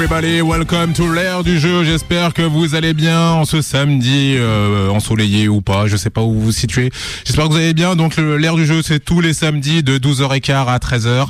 [0.00, 1.82] everybody, welcome to l'ère du jeu.
[1.82, 5.88] J'espère que vous allez bien en ce samedi euh, ensoleillé ou pas.
[5.88, 6.90] Je sais pas où vous vous situez.
[7.24, 7.96] J'espère que vous allez bien.
[7.96, 11.26] Donc l'ère du jeu, c'est tous les samedis de 12h15 à 13h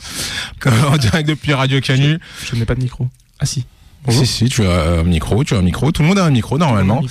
[0.86, 2.18] en direct depuis Radio Canu.
[2.44, 3.08] Je n'ai pas de micro.
[3.40, 3.64] Ah si.
[4.10, 5.90] Si, si, tu as un micro, tu as un micro.
[5.90, 7.02] Tout le monde a un micro, normalement.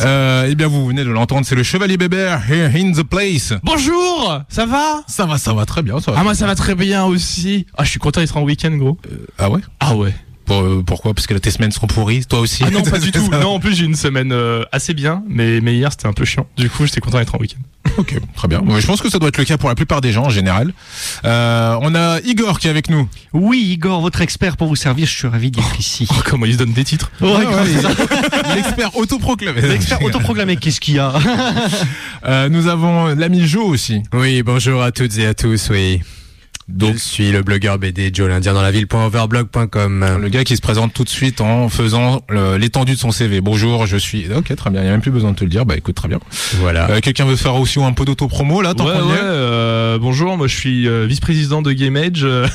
[0.00, 3.52] Euh, eh bien, vous venez de l'entendre, c'est le Chevalier Bébert, here in the place.
[3.62, 5.04] Bonjour Ça va?
[5.06, 6.18] Ça va, ça va très bien, ça va.
[6.20, 7.66] Ah moi ça va très bien aussi.
[7.76, 8.98] Ah je suis content d'être en week-end gros.
[9.38, 9.60] Ah ouais?
[9.80, 10.12] Ah ouais.
[10.46, 11.14] Pour- euh, Pourquoi?
[11.14, 12.62] Parce que tes semaines seront pourries, toi aussi?
[12.66, 13.28] Ah non pas du tout.
[13.30, 13.38] Ça.
[13.38, 16.24] Non en plus j'ai une semaine euh, assez bien, mais, mais hier c'était un peu
[16.24, 16.46] chiant.
[16.56, 17.60] Du coup j'étais content d'être en week-end.
[17.98, 18.60] Ok, très bien.
[18.60, 20.30] Ouais, je pense que ça doit être le cas pour la plupart des gens en
[20.30, 20.72] général.
[21.26, 23.06] Euh, on a Igor qui est avec nous.
[23.34, 26.06] Oui, Igor, votre expert pour vous servir, je suis ravi d'être ici.
[26.10, 27.12] Oh comment ils se donnent des titres.
[27.20, 29.60] Ouais, ouais, il- L'expert autoproclamé.
[29.60, 31.12] L'expert autoproclamé, qu'est-ce qu'il y a?
[32.26, 34.02] Euh, nous avons l'ami Joe aussi.
[34.14, 36.00] Oui, bonjour à toutes et à tous, oui.
[36.66, 40.18] Donc, je suis le blogueur BD Joe l'Indien dans la ville.overblog.com.
[40.20, 42.22] le gars qui se présente tout de suite en faisant
[42.58, 43.40] l'étendue de son CV.
[43.42, 44.26] Bonjour, je suis.
[44.34, 44.80] Ok, très bien.
[44.80, 45.66] Il n'y a même plus besoin de te le dire.
[45.66, 46.20] Bah écoute, très bien.
[46.60, 46.90] Voilà.
[46.90, 49.00] Euh, Quelqu'un veut faire aussi un peu d'auto-promo là, tant ouais ouais.
[49.20, 52.22] euh, bonjour moi je suis euh, vice-président de Game Edge.
[52.24, 52.46] euh,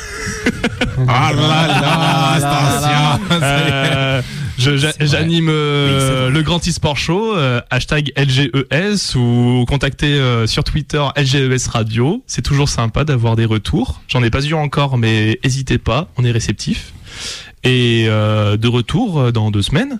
[1.07, 3.19] Ah là là, ancien.
[3.31, 4.21] Euh.
[4.57, 12.23] J'anime euh, le Grand e-sport show, euh, hashtag LGES, ou contactez sur Twitter LGES Radio.
[12.27, 14.01] C'est toujours sympa d'avoir des retours.
[14.07, 16.93] J'en ai pas eu encore, mais hésitez pas, on est réceptif.
[17.63, 19.99] Et de retour dans deux semaines.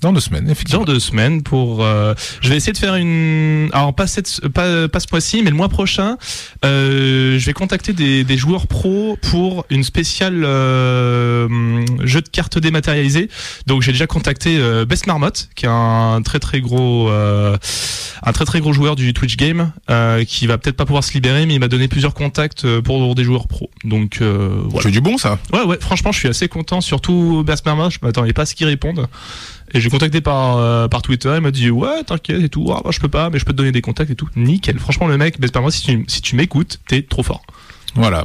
[0.00, 0.84] Dans deux semaines, Dans effectivement.
[0.84, 1.84] deux semaines pour.
[1.84, 3.68] euh, je vais essayer de faire une.
[3.72, 6.16] Alors pas cette, pas, pas ce mois-ci, mais le mois prochain,
[6.64, 11.48] euh, je vais contacter des, des joueurs pros pour une spéciale euh,
[12.04, 13.28] jeu de cartes dématérialisé.
[13.66, 17.56] Donc j'ai déjà contacté euh, Best Marmotte, qui est un très très gros, euh,
[18.22, 21.12] un très très gros joueur du Twitch game, euh, qui va peut-être pas pouvoir se
[21.14, 23.70] libérer, mais il m'a donné plusieurs contacts pour des joueurs pros.
[23.84, 24.84] Donc euh, voilà.
[24.84, 25.38] C'est du bon ça.
[25.52, 28.54] Ouais, ouais, franchement, je suis assez content, surtout Best Marmotte, je m'attendais pas à ce
[28.54, 29.06] qu'il réponde.
[29.74, 32.80] Et j'ai contacté par, euh, par Twitter, il m'a dit ouais, t'inquiète et tout, ah,
[32.84, 34.28] bah, je peux pas, mais je peux te donner des contacts et tout.
[34.36, 34.78] Nickel.
[34.78, 37.42] Franchement, le mec, Best Marmotte, si tu, si tu m'écoutes, t'es trop fort.
[37.94, 38.24] Voilà.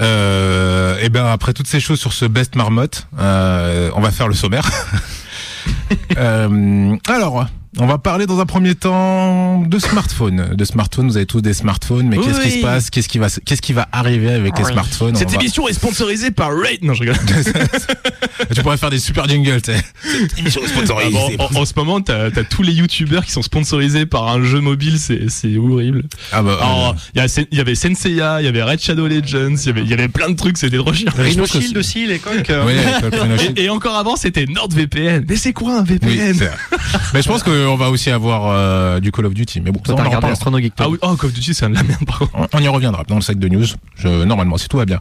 [0.00, 4.28] Euh, et ben après toutes ces choses sur ce best marmotte, euh, on va faire
[4.28, 4.68] le sommaire.
[6.16, 7.46] Euh, alors,
[7.78, 10.54] on va parler dans un premier temps de smartphones.
[10.56, 12.90] De smartphones, vous avez tous des smartphones, mais qu'est-ce qui se passe?
[12.90, 15.14] Qu'est-ce qui va, qu'est-ce qui va arriver avec les smartphones?
[15.14, 16.82] On Cette va- émission est sponsorisée par Raid.
[16.82, 17.16] Non, je rigole.
[18.54, 19.60] Tu pourrais faire des super jingles.
[19.60, 19.82] tu sais.
[20.02, 21.36] Cette émission est Ah sponsorisée.
[21.36, 24.42] bon, en, en ce moment, t'as as tous les youtubeurs qui sont sponsorisés par un
[24.44, 26.04] jeu mobile, c'est c'est horrible.
[26.32, 28.80] Ah bah, Alors, euh, il y, Sen- il y avait Senseiya, il y avait Red
[28.80, 31.10] Shadow Legends, il y avait, il y avait plein de trucs, c'était trop chiant.
[31.16, 32.48] Rhino que Shield aussi, les coques.
[32.50, 32.64] euh.
[32.64, 32.76] ouais.
[33.56, 35.24] Et, et encore avant, c'était NordVPN.
[35.28, 36.36] Mais c'est quoi un VPN
[37.14, 39.60] mais je pense qu'on va aussi avoir euh, du Call of Duty.
[39.60, 40.36] Mais bon, ça, on en reparlera.
[40.84, 42.32] Ah oui, oh, Call of Duty, c'est de la merde, par contre.
[42.34, 43.66] On- On y reviendra dans le sac de news.
[43.96, 45.00] Je, normalement, si tout va bien.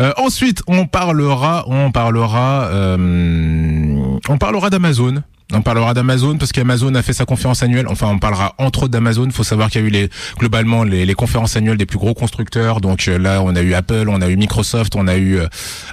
[0.00, 5.22] Euh, ensuite, on parlera, on parlera, euh, on parlera d'Amazon.
[5.52, 7.86] On parlera d'Amazon parce qu'Amazon a fait sa conférence annuelle.
[7.90, 9.26] Enfin, on parlera entre autres d'Amazon.
[9.26, 11.98] Il faut savoir qu'il y a eu les, globalement les, les conférences annuelles des plus
[11.98, 12.80] gros constructeurs.
[12.80, 15.46] Donc euh, là, on a eu Apple, on a eu Microsoft, on a eu euh,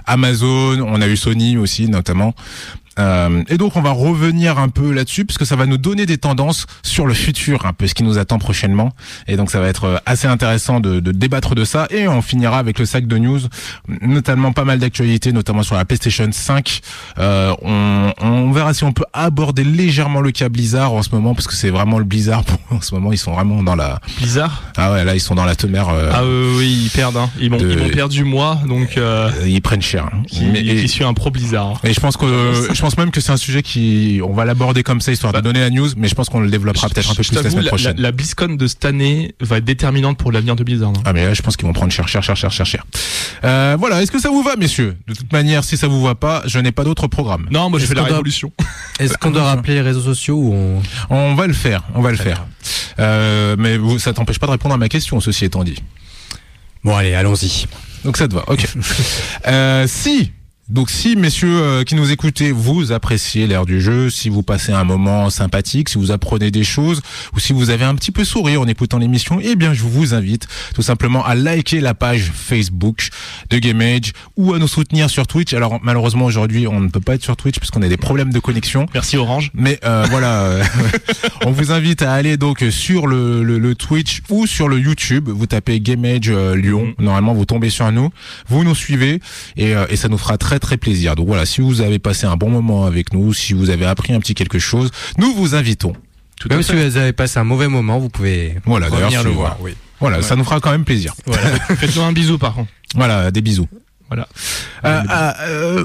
[0.05, 2.33] Amazon, on a eu Sony aussi notamment.
[2.99, 6.05] Euh, et donc on va revenir un peu là-dessus parce que ça va nous donner
[6.05, 8.91] des tendances sur le futur, un peu ce qui nous attend prochainement.
[9.27, 11.87] Et donc ça va être euh, assez intéressant de, de débattre de ça.
[11.89, 13.39] Et on finira avec le sac de news,
[14.01, 16.81] notamment pas mal d'actualités, notamment sur la PlayStation 5.
[17.19, 21.33] Euh, on, on verra si on peut aborder légèrement le cas Blizzard en ce moment
[21.33, 22.43] parce que c'est vraiment le Blizzard.
[22.71, 23.99] En ce moment ils sont vraiment dans la.
[24.19, 24.63] Bizarre.
[24.77, 25.89] Ah ouais là ils sont dans la temère.
[25.89, 26.23] euh, Ah
[26.57, 27.17] oui, ils perdent.
[27.17, 27.29] Hein.
[27.39, 30.05] Ils m'ont de- ils m'ont perdu moi, donc euh, ils prennent cher.
[30.13, 30.23] hein.
[30.27, 31.79] qui, Mais- qui suis un pro Blizzard.
[31.83, 34.83] Et je pense que je pense même que c'est un sujet qui on va l'aborder
[34.83, 37.09] comme ça histoire de Bah, donner la news, mais je pense qu'on le développera peut-être
[37.11, 37.95] un peu plus la semaine prochaine.
[37.97, 40.89] la, la BlizzCon de cette année va être déterminante pour l'avenir de Blizzard.
[40.89, 41.01] hein.
[41.05, 42.85] Ah mais là je pense qu'ils vont prendre cher cher cher cher cher cher.
[43.43, 44.95] Euh, voilà, est-ce que ça vous va messieurs?
[45.07, 47.47] De toute manière, si ça vous va pas, je n'ai pas d'autre programme.
[47.51, 48.51] Non, moi je fais la révolution.
[48.99, 50.81] Est-ce qu'on doit rappeler les réseaux sociaux ou on...
[51.09, 52.45] On va le faire, on va le faire.
[52.99, 55.75] Euh, mais vous, ça t'empêche pas de répondre à ma question, ceci étant dit.
[56.83, 57.65] Bon allez, allons-y.
[58.03, 58.65] Donc ça te va, ok.
[59.47, 60.31] euh, si
[60.71, 64.71] Donc si, messieurs euh, qui nous écoutez, vous appréciez l'ère du jeu, si vous passez
[64.71, 67.01] un moment sympathique, si vous apprenez des choses,
[67.35, 70.13] ou si vous avez un petit peu souri en écoutant l'émission, eh bien je vous
[70.13, 73.09] invite tout simplement à liker la page Facebook
[73.49, 75.53] de GameAge ou à nous soutenir sur Twitch.
[75.53, 78.31] Alors malheureusement aujourd'hui on ne peut pas être sur Twitch parce qu'on a des problèmes
[78.31, 78.85] de connexion.
[78.93, 79.51] Merci Orange.
[79.53, 80.63] Mais euh, voilà, euh,
[81.45, 85.27] on vous invite à aller donc sur le, le, le Twitch ou sur le YouTube.
[85.27, 86.93] Vous tapez GameAge euh, Lyon.
[86.97, 88.09] Normalement, vous tombez sur nous.
[88.47, 89.19] Vous nous suivez
[89.57, 91.15] et, euh, et ça nous fera très très plaisir.
[91.15, 94.13] Donc voilà, si vous avez passé un bon moment avec nous, si vous avez appris
[94.13, 95.93] un petit quelque chose, nous vous invitons.
[96.39, 99.57] Tout Même si vous avez passé un mauvais moment, vous pouvez Voilà, si le voir.
[99.59, 99.75] Oui.
[99.99, 101.13] Voilà, ça nous fera quand même plaisir.
[101.77, 102.71] Faites-nous un bisou par contre.
[102.95, 103.67] Voilà, des bisous.
[104.07, 104.27] Voilà.
[104.83, 105.33] Euh, euh,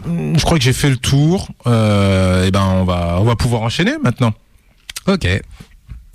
[0.08, 1.49] euh, je crois que j'ai fait le tour.
[1.67, 4.32] Euh, et ben on va on va pouvoir enchaîner maintenant.
[5.06, 5.28] Ok.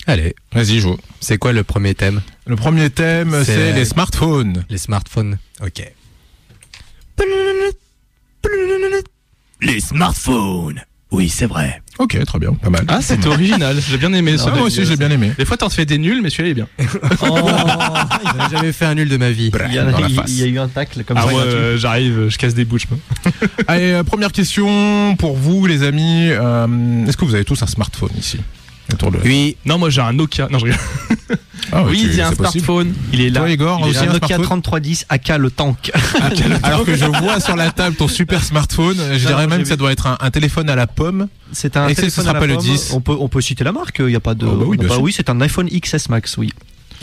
[0.07, 0.97] Allez, Vas-y, Jo.
[1.19, 2.21] c'est quoi le premier thème?
[2.47, 4.65] Le premier thème, C'est- c'est les smartphones.
[4.69, 5.37] Les smartphones.
[5.63, 5.83] Ok.
[9.61, 10.81] Les smartphones.
[11.11, 11.81] Oui, c'est vrai.
[11.99, 12.85] Ok, très bien, pas mal.
[12.87, 13.77] Ah, c'était original.
[13.87, 14.45] J'ai bien aimé ça.
[14.47, 15.33] Ah, moi aussi, j'ai bien aimé.
[15.37, 16.67] Des fois, t'en fais des nuls, mais celui-là il est bien.
[18.49, 19.51] J'ai jamais fait un nul de ma vie.
[19.67, 21.27] Il y, a, il- il y eu un tacle comme Ah ça.
[21.35, 22.87] ouais, euh, j'arrive, je casse des bouches.
[22.89, 22.99] moi.
[23.67, 26.29] Allez, euh, première question pour vous, les amis.
[26.31, 28.39] Euh, Est-ce que vous avez tous un smartphone ici?
[28.93, 29.19] Autour de...
[29.23, 29.57] Oui.
[29.65, 30.47] Non, moi j'ai un Nokia.
[30.51, 30.79] Non, je rigole.
[31.71, 32.65] Ah, ouais, oui, il y a un possible.
[32.65, 32.93] smartphone.
[33.13, 33.39] Il est là.
[33.41, 35.91] Toi, Igor, Il est aussi J'ai un un Nokia smartphone 3310 AK le tank.
[36.63, 39.77] Alors que je vois sur la table ton super smartphone, je dirais même que ça
[39.77, 41.27] doit être un, un téléphone à la pomme.
[41.53, 42.63] C'est un Et ce téléphone sera à la pas le pomme.
[42.63, 42.91] 10.
[42.93, 44.45] On peut, on peut citer la marque, il y a pas de.
[44.45, 46.51] Oh, bah oui, oui, c'est un iPhone XS Max, oui.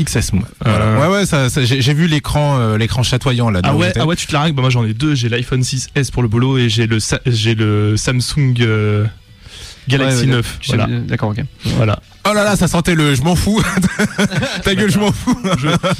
[0.02, 0.32] XS.
[0.32, 0.44] moi.
[0.66, 1.00] Euh.
[1.00, 3.60] Ouais, ouais, ça, ça- j'ai vu l'écran, euh, l'écran chatoyant là.
[3.64, 4.54] Ah ouais, ah ouais, tu te la règles.
[4.56, 5.14] Bah, moi j'en ai deux.
[5.16, 9.06] J'ai l'iPhone 6S pour le boulot et j'ai le, Sa- j'ai le Samsung euh,
[9.88, 10.56] Galaxy Ouais, ouais, 9.
[10.60, 10.98] tu sais- Voilà.
[11.00, 11.44] D'accord, ok.
[11.76, 12.00] voilà.
[12.30, 13.62] Oh là là, ça sentait le, je m'en fous.
[14.64, 15.38] Ta gueule, je m'en fous.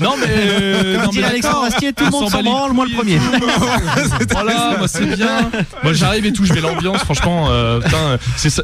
[0.01, 1.65] Non mais, euh, non, mais Alexandre.
[1.65, 3.19] Astier, tout le On monde s'en branle, moi le premier.
[4.31, 5.51] Voilà, moi c'est bien.
[5.83, 6.99] Moi j'arrive et tout, je mets l'ambiance.
[6.99, 7.81] Franchement, euh,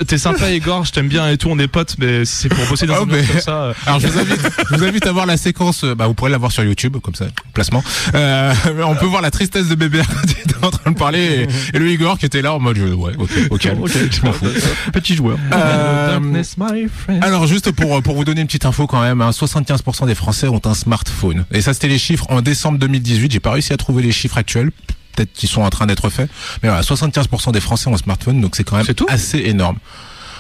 [0.07, 2.65] t'es sympa Igor, je t'aime bien et tout, on est potes, mais si c'est pour
[2.67, 3.51] bosser dans Oh, mais- comme ça.
[3.63, 4.41] euh, Alors je vous invite,
[4.71, 5.85] je vous invite à voir la séquence.
[5.85, 7.83] euh, Bah vous pourrez la voir sur YouTube, comme ça, placement.
[8.15, 8.53] Euh,
[8.85, 11.77] on peut voir la tristesse de bébé quand il était en train de parler et,
[11.77, 14.47] et le Igor qui était là en mode ouais, ok, au calme, je m'en fous.
[14.93, 15.39] Petit joueur.
[15.53, 16.89] Euh, my
[17.23, 20.49] alors juste pour pour vous donner une petite info quand même, hein, 75% des Français
[20.49, 21.45] ont un smartphone.
[21.53, 23.31] Et ça c'était les chiffres en décembre 2018.
[23.31, 24.73] J'ai pas réussi à trouver les chiffres actuels.
[25.15, 26.29] Peut-être qu'ils sont en train d'être faits.
[26.65, 29.79] Mais voilà, 75% des Français ont un smartphone, donc c'est quand même tout assez énorme.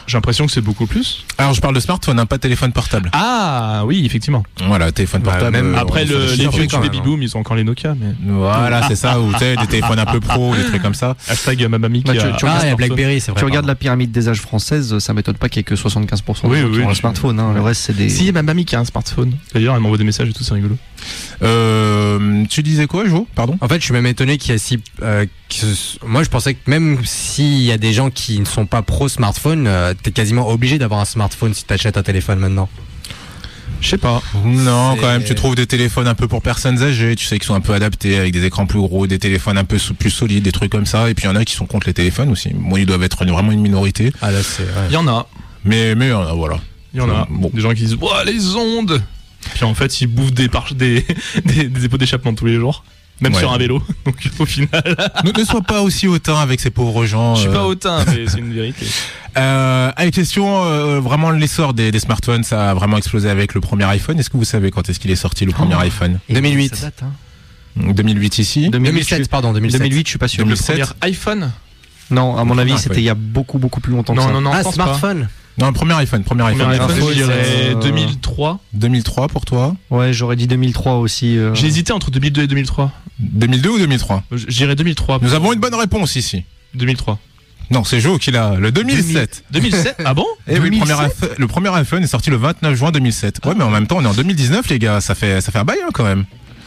[0.07, 1.25] J'ai l'impression que c'est beaucoup plus.
[1.39, 3.11] Alors je parle de smartphone, hein, pas de téléphone portable.
[3.13, 4.43] Ah oui, effectivement.
[4.67, 5.53] Voilà, téléphone Bah, portable.
[5.57, 8.15] même euh, Après le, les vieux du baby boom, ils ont encore les Nokia, mais
[8.27, 11.17] Voilà, c'est ça, ou tu sais, des téléphones un peu pro, des trucs comme ça.
[11.29, 12.33] hashtag ma mamie qui Bah, tu- a.
[12.33, 12.75] tu Ah, smartphone.
[12.77, 13.39] Blackberry, c'est vrai.
[13.41, 16.43] Tu regardes la pyramide des âges française, ça m'étonne pas qu'il y ait que 75%
[16.45, 16.97] Oui, oui, qui ont un oui.
[16.97, 17.41] smartphone.
[17.41, 17.53] Hein.
[17.55, 18.09] Le reste, c'est des.
[18.09, 19.33] Si, ma mamie qui a un smartphone.
[19.55, 20.77] D'ailleurs, elle m'envoie des messages et tout, c'est rigolo.
[21.43, 23.27] Euh, tu disais quoi, Jo?
[23.35, 23.57] Pardon?
[23.61, 24.81] En fait, je suis même étonné qu'il y a si.
[25.03, 25.27] euh,
[26.07, 29.09] moi, je pensais que même s'il y a des gens qui ne sont pas pro
[29.09, 32.69] smartphone, euh, t'es quasiment obligé d'avoir un smartphone si t'achètes un téléphone maintenant.
[33.81, 34.23] Je sais pas.
[34.45, 37.47] Non, quand même, tu trouves des téléphones un peu pour personnes âgées, tu sais, qui
[37.47, 40.45] sont un peu adaptés, avec des écrans plus gros, des téléphones un peu plus solides,
[40.45, 41.11] des trucs comme ça.
[41.11, 42.51] Et puis il y en a qui sont contre les téléphones aussi.
[42.55, 44.11] Bon, ils doivent être une- vraiment une minorité.
[44.23, 44.63] Ah là, c'est.
[44.63, 44.69] ouais.
[44.89, 45.27] Il y en a.
[45.65, 46.57] Mais, mais euh, voilà.
[46.95, 47.27] Il y en a.
[47.29, 47.51] Bon.
[47.53, 49.03] Des gens qui disent Ouah, les ondes
[49.55, 51.05] Puis en fait, ils bouffent des, par- des,
[51.45, 52.85] des, des pots d'échappement tous les jours.
[53.21, 53.39] Même Ouais.
[53.39, 53.83] sur un vélo.
[54.05, 57.35] Donc au final, ne, ne sois pas aussi hautain avec ces pauvres gens.
[57.37, 57.53] je suis euh.
[57.53, 58.87] pas hautain, mais c'est une vérité.
[59.37, 63.61] Euh, allez, question, euh, vraiment l'essor des, des smartphones, ça a vraiment explosé avec le
[63.61, 64.17] premier iPhone.
[64.17, 65.81] Est-ce que vous savez quand est-ce qu'il est sorti le premier Oh.
[65.81, 66.77] iPhone Et 2008.
[66.77, 67.11] ça date, hein.
[67.93, 69.81] 2008 ici 2007, pardon, 2007.
[69.81, 70.45] 2008, je suis pas sûr.
[70.45, 70.79] 2007.
[70.79, 71.51] Le premier iPhone?
[72.13, 74.33] Non, à mon avis, c'était il y a beaucoup, beaucoup plus longtemps que Non, ça.
[74.35, 75.01] non, non, Ah, pense pas.
[75.59, 76.59] Non, le premier iPhone, premier Le iPhone.
[76.67, 78.59] premier iPhone, iPhone, je dirais euh, 2003.
[78.73, 81.39] 2003 pour toi Ouais, j'aurais dit 2003 aussi.
[81.39, 81.55] euh.
[81.55, 82.91] J'ai hésité entre 2002 et 2003.
[83.21, 85.21] 2002 ou 2003 Je dirais 2003.
[85.23, 86.45] Nous avons une bonne réponse ici.
[86.75, 87.19] 2003.
[87.71, 88.57] Non, c'est Joe qui l'a.
[88.57, 89.45] Le 2007.
[89.53, 90.81] 2007 Ah bon Eh oui, le 2007?
[90.97, 93.39] premier, iPhone- le premier iPhone est sorti le 29 juin 2007.
[93.47, 95.01] Ouais, mais en même temps, on est en 2019, les gars.
[95.01, 96.25] Ça fait, ça fait un bail, hein, quand même.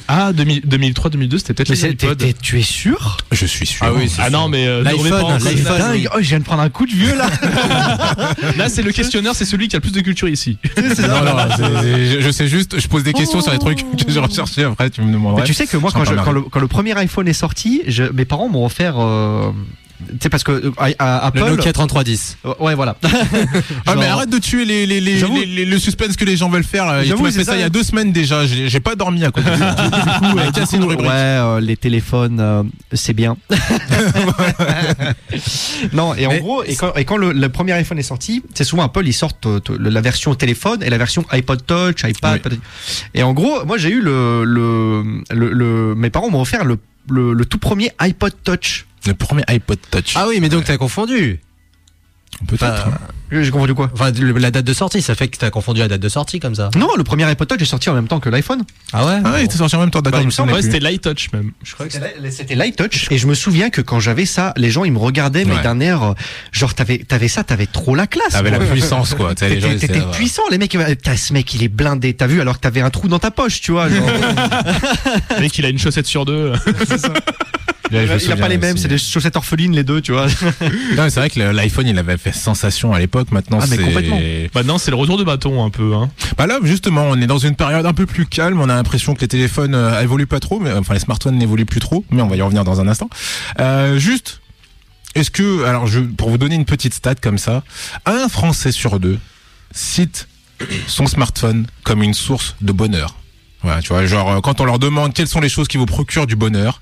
[0.07, 3.85] Ah, 2000 2003, 2002, c'était peut-être t'es- tu es sûr Je suis sûr.
[3.85, 6.07] Ah oui, c'est Ah non, mais euh, ne L'iPhone, l'iPhone.
[6.13, 7.29] oh, je viens de prendre un coup de vieux là.
[8.57, 10.57] Là, c'est le questionneur, c'est celui qui a le plus de culture ici.
[10.77, 14.19] Non, non, c'est- je, sais juste, je pose des questions sur les trucs que j'ai
[14.19, 15.41] recherchés après, tu me demanderais.
[15.41, 16.25] Mais tu sais que moi, quand, je- t'emmerder.
[16.25, 18.95] quand le, quand le premier iPhone est sorti, je- mes parents m'ont offert.
[18.99, 19.51] euh,
[20.21, 21.39] sais, parce que euh, à- à Apple.
[21.39, 22.37] Le Nokia 3310.
[22.45, 22.95] Euh, Ouais, voilà.
[23.85, 27.03] Ah, mais arrête de tuer les, les, le suspense que les gens veulent faire.
[27.03, 28.45] J'avoue, m'as c'est fait ça, il y a deux semaines déjà.
[28.45, 29.49] J'ai pas dormi à côté.
[29.57, 30.51] Du coup, euh,
[31.03, 32.63] Ouais, euh, les téléphones, euh,
[32.93, 33.37] c'est bien.
[35.93, 38.63] non, et en gros, et quand, et quand le, le premier iPhone est sorti, c'est
[38.63, 42.41] souvent Apple, ils sortent euh, la version téléphone et la version iPod Touch, iPad.
[42.51, 42.59] Oui.
[43.13, 46.77] Et en gros, moi j'ai eu le, le, le, le- mes parents m'ont offert le,
[47.09, 48.85] le tout premier iPod Touch.
[49.05, 50.13] Le premier iPod Touch.
[50.15, 51.39] Ah oui, mais donc t'as confondu.
[52.45, 52.85] Peut-être.
[52.87, 52.97] Enfin,
[53.31, 55.87] J'ai confondu quoi enfin, le- la date de sortie, ça fait que t'as confondu la
[55.87, 56.69] date de sortie comme ça.
[56.77, 58.63] Non, le premier iPod Touch est sorti en même temps que l'iPhone.
[58.93, 60.19] Ah ouais Ah, il était sorti en même temps, d'accord.
[60.19, 60.71] Bah, il je me me semble, souvenais Ouais, plus.
[60.71, 61.51] c'était Light Touch même.
[61.63, 64.69] Je crois que C'était C'était l'iTouch et je me souviens que quand j'avais ça, les
[64.69, 65.63] gens ils me regardaient mais Ouais.
[65.63, 66.13] d'un air euh,
[66.51, 68.33] genre t'avais t'avais ça, t'avais trop la classe.
[68.33, 68.67] T'avais la quoi.
[68.67, 69.33] puissance, quoi.
[69.41, 70.77] Les gens, T'étais ils t'étais étaient, puissant, les mecs.
[70.77, 72.13] Putain, ce mec, il est blindé.
[72.13, 73.89] T'as vu alors que t'avais un trou dans ta poche, tu vois.
[73.89, 74.05] genre.
[75.37, 76.51] Le mec, il a une chaussette sur deux.
[77.91, 80.11] Là, je me Il a pas les mêmes, c'est des chaussettes orphelines les deux, tu
[80.11, 80.27] vois.
[80.61, 83.31] Non, mais c'est vrai que l'iPhone, il avait fait sensation à l'époque.
[83.31, 83.77] Maintenant, Ah, c'est.
[83.77, 84.19] complètement.
[84.55, 85.93] Maintenant, c'est le retour de bâton un peu.
[85.95, 86.09] Hein.
[86.37, 88.59] Bah là, justement, on est dans une période un peu plus calme.
[88.59, 91.65] On a l'impression que les téléphones euh, évoluent pas trop, mais enfin les smartphones n'évoluent
[91.65, 92.03] plus trop.
[92.11, 93.09] Mais on va y revenir dans un instant.
[93.59, 94.41] Euh, juste,
[95.15, 97.63] est-ce que, alors, je, pour vous donner une petite stat comme ça,
[98.05, 99.19] un Français sur deux
[99.73, 100.27] cite
[100.87, 103.15] son smartphone comme une source de bonheur.
[103.63, 105.85] Voilà, tu vois, genre euh, quand on leur demande quelles sont les choses qui vous
[105.85, 106.81] procurent du bonheur,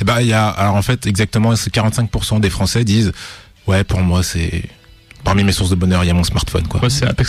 [0.00, 3.12] eh ben il y a, alors en fait exactement, c'est 45% des Français disent,
[3.66, 4.64] ouais, pour moi c'est
[5.26, 6.80] parmi mes sources de bonheur, il y a mon smartphone, quoi.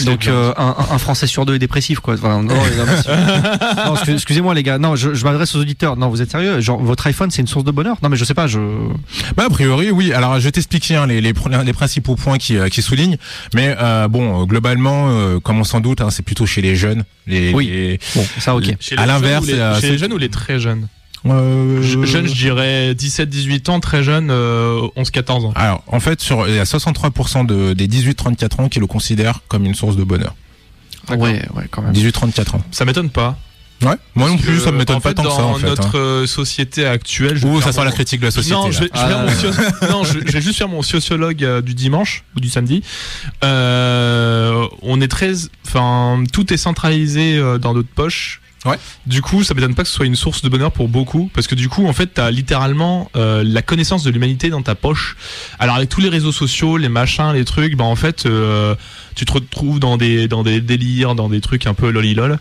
[0.06, 2.14] Donc euh, un, un- un Français sur deux est dépressif quoi.
[2.14, 2.54] Enfin, non,
[4.08, 4.78] excusez-moi les gars.
[4.78, 5.98] Non, je, je m'adresse aux auditeurs.
[5.98, 6.62] Non, vous êtes sérieux?
[6.62, 7.98] Genre votre iPhone c'est une source de bonheur?
[8.04, 8.48] Non mais je sais pas.
[8.48, 8.60] Je.
[9.36, 10.14] Bah, a priori, oui.
[10.14, 13.18] Alors, je vais t'expliquer hein, les, les, pr- les principaux points qui, euh, qui soulignent.
[13.54, 16.76] Mais euh, bon, euh, globalement, euh, comme on s'en doute, hein, c'est plutôt chez les
[16.76, 17.04] jeunes.
[17.26, 17.68] Les, Oui.
[17.68, 18.76] les- Bon, ça ok.
[18.80, 20.60] Chez à les l'inverse, jeunes ou les- euh, chez c'est- les jeunes ou les très
[20.60, 20.88] jeunes?
[21.32, 25.54] Euh, Je- Jeunes, je dirais 17-18 ans, très jeunes, euh, 11-14 ans.
[25.56, 29.42] Alors, en fait, sur, il y a 63% de, des 18-34 ans qui le considèrent
[29.48, 30.36] comme une source de bonheur.
[31.10, 31.18] Ouais,
[31.56, 31.94] ouais, quand même.
[31.94, 32.62] 18-34 ans.
[32.72, 33.38] Ça m'étonne pas.
[33.84, 33.94] Ouais.
[34.16, 35.68] Moi non plus, ça me m'étonne pas fait, tant que ça, dans en fait.
[35.68, 36.02] notre hein.
[36.24, 38.56] euh, société actuelle, je Ouh, ça sent la critique de la société.
[38.56, 39.34] Non, je vais, je vais faire mon Ah.
[39.36, 42.82] socio- non, je, je vais juste faire mon sociologue euh, du dimanche ou du samedi.
[43.44, 45.32] Euh, on est très,
[45.66, 48.42] enfin, tout est centralisé euh, dans notre poche.
[48.68, 48.78] Ouais.
[49.06, 51.48] Du coup, ça m'étonne pas que ce soit une source de bonheur pour beaucoup, parce
[51.48, 55.16] que du coup, en fait, t'as littéralement euh, la connaissance de l'humanité dans ta poche.
[55.60, 58.76] Alors avec tous les réseaux sociaux, les machins, les trucs, bah en fait, euh,
[59.16, 62.38] tu te retrouves dans des dans des délires, dans des trucs un peu lolilol.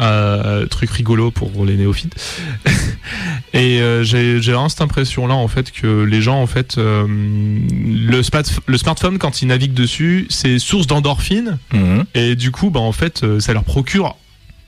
[0.00, 2.14] Euh, truc rigolo pour les néophytes
[3.52, 6.78] et euh, j'ai j'ai vraiment cette impression là en fait que les gens en fait
[6.78, 12.04] euh, le, smart- le smartphone quand ils naviguent dessus c'est source d'endorphine Mhm.
[12.14, 14.16] et du coup bah en fait ça leur procure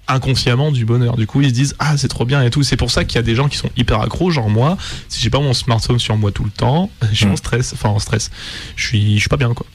[0.09, 1.17] inconsciemment du bonheur.
[1.17, 2.63] Du coup ils se disent ah c'est trop bien et tout.
[2.63, 4.77] C'est pour ça qu'il y a des gens qui sont hyper accros genre moi
[5.09, 7.33] si j'ai pas mon smartphone sur moi tout le temps je suis Mm.
[7.33, 7.73] en stress.
[7.75, 8.31] Enfin en stress.
[8.77, 9.67] Je suis je suis pas bien quoi.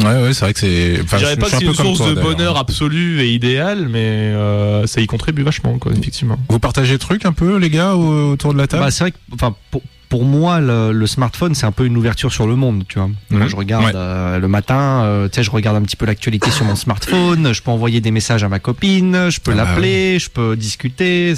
[0.00, 1.00] Ouais, ouais, c'est vrai que c'est.
[1.04, 3.88] Enfin, je dirais pas que c'est un une source toi, de bonheur absolu et idéal
[3.88, 6.36] mais euh, ça y contribue vachement quoi effectivement.
[6.48, 8.82] Vous partagez le truc un peu, les gars, au- autour de la table?
[8.82, 11.96] Bah, c'est vrai que, enfin, pour, pour moi, le, le smartphone, c'est un peu une
[11.96, 13.08] ouverture sur le monde, tu vois.
[13.30, 13.48] Mhm.
[13.48, 13.92] Je regarde Ouais.
[13.94, 17.52] euh, le matin, euh, tu sais, je regarde un petit peu l'actualité sur mon smartphone,
[17.52, 20.56] je peux envoyer des messages à ma copine, je peux Ah bah l'appeler, je peux
[20.56, 21.34] discuter.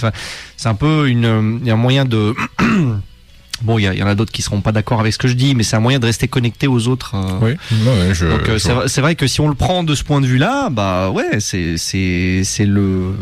[0.56, 2.34] C'est un peu une, euh, un moyen de.
[3.62, 5.54] Bon, il y, en a d'autres qui seront pas d'accord avec ce que je dis,
[5.54, 7.14] mais c'est un moyen de rester connecté aux autres.
[7.14, 8.26] euh, Oui, ouais, ouais, je.
[8.26, 11.10] donc euh, c'est vrai- que si on le prend de ce point de vue-là, bah
[11.10, 13.14] ouais, c'est c'est c'est le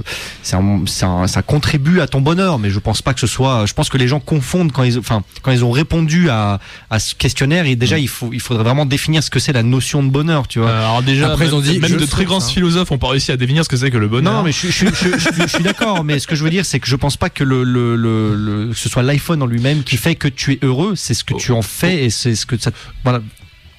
[0.42, 3.64] c'est un, un- ça contribue à ton bonheur, mais je pense pas que ce soit.
[3.66, 6.58] Je pense que les gens confondent quand ils enfin quand ils ont répondu à
[6.90, 7.78] à ce questionnaire et Mm.
[7.78, 10.58] déjà il faut il faudrait vraiment définir ce que c'est la notion de bonheur, tu
[10.58, 10.68] vois.
[10.70, 12.48] Euh, alors déjà Après, ils ont dit, même de très grands hein.
[12.48, 14.68] philosophes ont pas réussi à définir ce que c'est que le bonheur Non, mais je,
[14.68, 17.30] je, je, suis d'accord, mais ce que je veux dire, c'est que je pense pas
[17.30, 20.52] que le, le, le, le- que ce soit l'iPhone en lui-même qui fait que tu
[20.52, 22.70] es heureux, c'est ce que tu en fais et c'est ce que ça.
[23.04, 23.20] Voilà.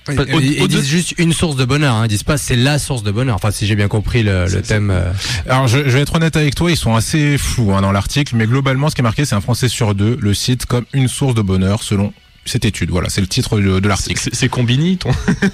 [0.07, 2.05] Ils, Au- ils au- disent juste une source de bonheur, hein.
[2.05, 3.35] ils disent pas c'est la source de bonheur.
[3.35, 4.91] Enfin, si j'ai bien compris le, thème.
[4.91, 5.11] euh,
[5.49, 8.35] Alors, je, je vais être honnête avec toi, ils sont assez flous hein, dans l'article,
[8.35, 11.07] mais globalement, ce qui est marqué, c'est un Français sur deux le cite comme une
[11.07, 12.13] source de bonheur selon
[12.47, 12.91] cette étude.
[12.91, 14.29] Voilà, c'est le titre de, de l'article.
[14.31, 15.09] c'est Combini ton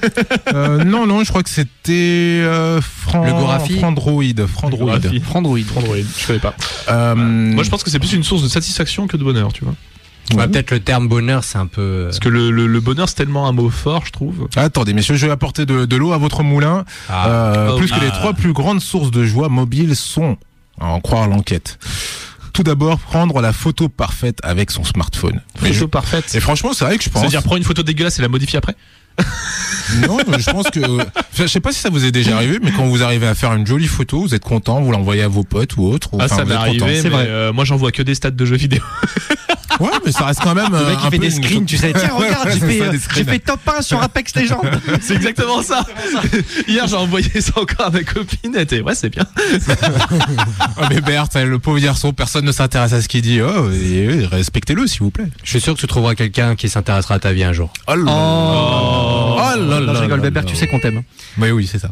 [0.54, 3.24] Euh, non, non, je crois que c'était euh, Fran...
[3.26, 4.24] Le Gorafi Frandroid.
[4.52, 5.00] Frandroid.
[5.00, 5.22] Graphie.
[5.34, 5.60] Android.
[5.78, 6.54] Android, je connais pas.
[6.90, 9.64] Euh, Moi je pense que c'est plus une source de satisfaction que de bonheur, tu
[9.64, 9.76] vois.
[10.38, 11.82] Ouais, Peut-être le terme bonheur, c'est un peu.
[11.82, 14.48] euh, Parce que le, le, le bonheur c'est tellement un mot fort, je trouve.
[14.56, 16.86] Attendez, messieurs, je vais apporter de, de l'eau à votre moulin.
[17.10, 17.28] ah.
[17.30, 18.04] Euh, Oh, plus que ah.
[18.04, 20.38] les trois plus grandes sources de joie mobile sont,
[20.80, 21.78] à en croire l'enquête.
[22.54, 25.42] Tout d'abord, prendre la photo parfaite avec son smartphone.
[25.58, 26.36] Photo je- parfaite.
[26.36, 27.22] Et franchement, c'est vrai que je pense.
[27.22, 28.76] C'est-à-dire prends une photo dégueulasse et la modifie après
[30.08, 30.80] Non, mais je pense que.
[31.34, 33.54] Je sais pas si ça vous est déjà arrivé, mais quand vous arrivez à faire
[33.54, 36.14] une jolie photo, vous êtes content, vous l'envoyez à vos potes ou autres.
[36.14, 37.26] ou- Ah ça m'est arrivé, C'est mais vrai.
[37.28, 38.82] euh, moi j'en vois que des stats de jeux vidéo.
[39.82, 40.72] Ouais, mais ça reste quand même.
[40.72, 41.92] Le euh, mec un il fait peu des screens, tu sais.
[41.92, 44.62] Tiens, regarde, j'ai fait, euh, fait top 1 sur Apex Legends.
[45.02, 45.84] c'est exactement ça.
[46.68, 49.26] Hier j'ai envoyé ça encore à ma copine, elle était ouais c'est bien.
[50.78, 53.42] Ah, mais Berthe, le pauvre garçon, personne ne s'intéresse à ce qu'il dit.
[53.42, 53.70] Oh,
[54.32, 55.28] respectez-le, s'il vous plaît.
[55.44, 57.72] Je suis sûr que tu trouveras quelqu'un qui s'intéressera à ta vie un jour.
[57.88, 58.12] Oh là là.
[59.56, 61.04] Oh, là Non, là je rigole, Bébert, tu sais qu'on t'aime.
[61.38, 61.90] Oui, oui, c'est ça.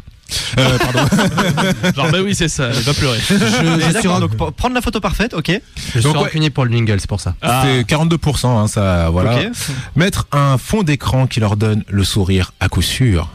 [0.60, 1.00] Euh, pardon.
[1.96, 3.18] Genre bah oui c'est ça, va pleurer.
[3.20, 5.52] Je suis D'accord, ran- donc p- prendre la photo parfaite, ok.
[5.76, 6.20] je suis Donc, ouais.
[6.22, 7.34] rancunier pour le jingle, c'est pour ça.
[7.42, 7.64] Ah.
[7.66, 9.38] C'est 42%, hein, ça, voilà.
[9.38, 9.48] ok.
[9.96, 13.30] Mettre un fond d'écran qui leur donne le sourire à coup sûr.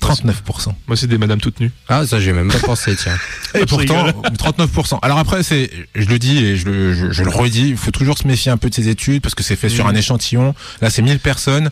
[0.00, 0.32] 39%.
[0.88, 1.70] Moi, c'est des madames toutes nues.
[1.88, 3.16] Ah, ça, j'ai même pas pensé, tiens.
[3.54, 4.22] Et pourtant, rigole.
[4.32, 4.98] 39%.
[5.02, 7.90] Alors après, c'est, je le dis et je le, je, je le redis, il faut
[7.90, 9.90] toujours se méfier un peu de ces études parce que c'est fait sur Mhm.
[9.90, 10.54] un échantillon.
[10.80, 11.70] Là, c'est 1000 personnes.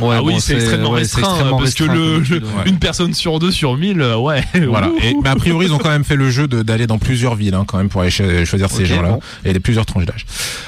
[0.00, 2.40] Ouais, ah oui, bon, c'est extrêmement ouais, c'est restreint, extrêmement parce que le, ouais.
[2.66, 4.44] une personne sur deux sur 1000, euh, ouais.
[4.68, 4.90] Voilà.
[5.02, 7.34] Et, mais a priori, ils ont quand même fait le jeu de- d'aller dans plusieurs
[7.34, 9.10] villes, hein, quand même, pour aller cho- choisir ces gens-là.
[9.10, 9.20] bon.
[9.44, 10.26] Et des plusieurs tranches d'âge.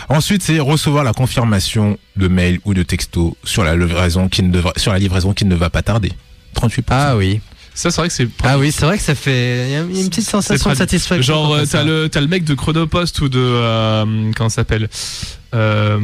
[0.09, 4.51] Ensuite, c'est recevoir la confirmation de mail ou de texto sur la livraison qui ne
[4.53, 6.13] devra, sur la livraison qui ne va pas tarder.
[6.55, 6.83] 38%.
[6.91, 7.41] Ah oui.
[7.75, 9.69] Ça, c'est vrai que c'est Ah oui, c'est vrai que ça fait.
[9.69, 11.35] Il y a une petite sensation de satisfaction.
[11.35, 13.41] Genre, t'as le, t'as le mec de Chronopost ou de.
[13.41, 14.91] Euh, comment ça s'appelle
[15.55, 15.99] euh,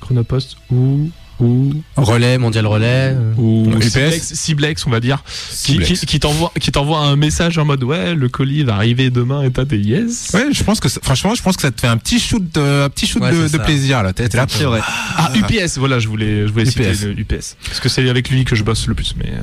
[0.00, 1.10] Chronopost ou.
[1.40, 1.72] Ou.
[1.96, 3.12] Relais, mondial relais.
[3.14, 3.34] euh.
[3.36, 4.34] Ou UPS.
[4.34, 6.00] Ciblex, on va dire, qui, Ciblex.
[6.00, 9.42] qui, qui t'envoie, qui t'envoie un message en mode ouais, le colis va arriver demain
[9.42, 10.30] et t'as des yes.
[10.34, 12.42] Ouais, je pense que ça- franchement, je pense que ça te fait un petit shoot
[12.54, 14.12] de, un petit shoot Ouais, de, plaisir là.
[14.12, 14.46] T'es là.
[14.48, 14.80] C'est vrai.
[15.16, 17.02] Ah, UPS, voilà, je voulais, je voulais citer UPS.
[17.04, 17.56] le UPS.
[17.66, 19.30] Parce que c'est avec lui que je bosse le plus, mais.
[19.30, 19.40] euh,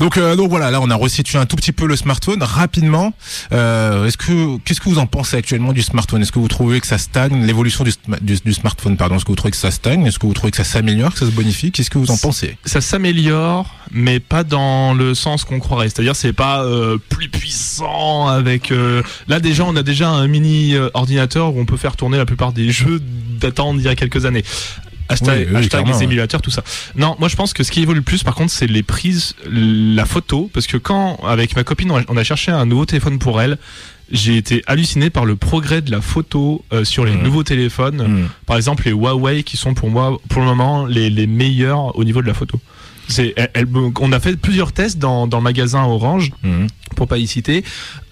[0.00, 3.12] Donc, euh, donc voilà, là on a resitué un tout petit peu le smartphone rapidement.
[3.52, 6.22] Euh, est-ce que qu'est-ce que vous en pensez actuellement du smartphone?
[6.22, 7.44] Est-ce que vous trouvez que ça stagne?
[7.46, 10.06] L'évolution du, du, du smartphone Pardon, est-ce que vous trouvez que ça stagne?
[10.06, 12.16] Est-ce que vous trouvez que ça s'améliore, que ça se bonifie Qu'est-ce que vous en
[12.16, 12.56] pensez?
[12.64, 15.88] ça s'améliore, mais pas dans le sens qu'on croirait.
[15.88, 18.70] C'est-à-dire, c'est pas euh, plus puissant avec.
[18.72, 22.16] euh, Là, déjà, on a déjà un mini euh, ordinateur où on peut faire tourner
[22.18, 23.00] la plupart des jeux
[23.40, 24.44] datant d'il y a quelques années.
[25.08, 26.04] Hashtag, Oui, oui, hashtag clairement, les ouais.
[26.04, 26.62] émulateurs, tout ça.
[26.96, 29.34] Non, moi je pense que ce qui évolue le plus, par contre, c'est les prises,
[29.50, 32.86] la photo, parce que quand, avec ma copine, on a- on a cherché un nouveau
[32.86, 33.58] téléphone pour elle,
[34.12, 37.22] j'ai été halluciné par le progrès de la photo euh, sur les Mhm.
[37.22, 38.28] nouveaux téléphones Hmm.
[38.46, 42.04] par exemple les Huawei qui sont pour moi pour le moment les, les meilleurs au
[42.04, 42.60] niveau de la photo.
[43.08, 43.66] C'est, elle- elle-
[44.00, 46.66] on a fait plusieurs tests dans, dans le magasin Orange, Hmm.
[46.94, 47.64] pour pas y citer.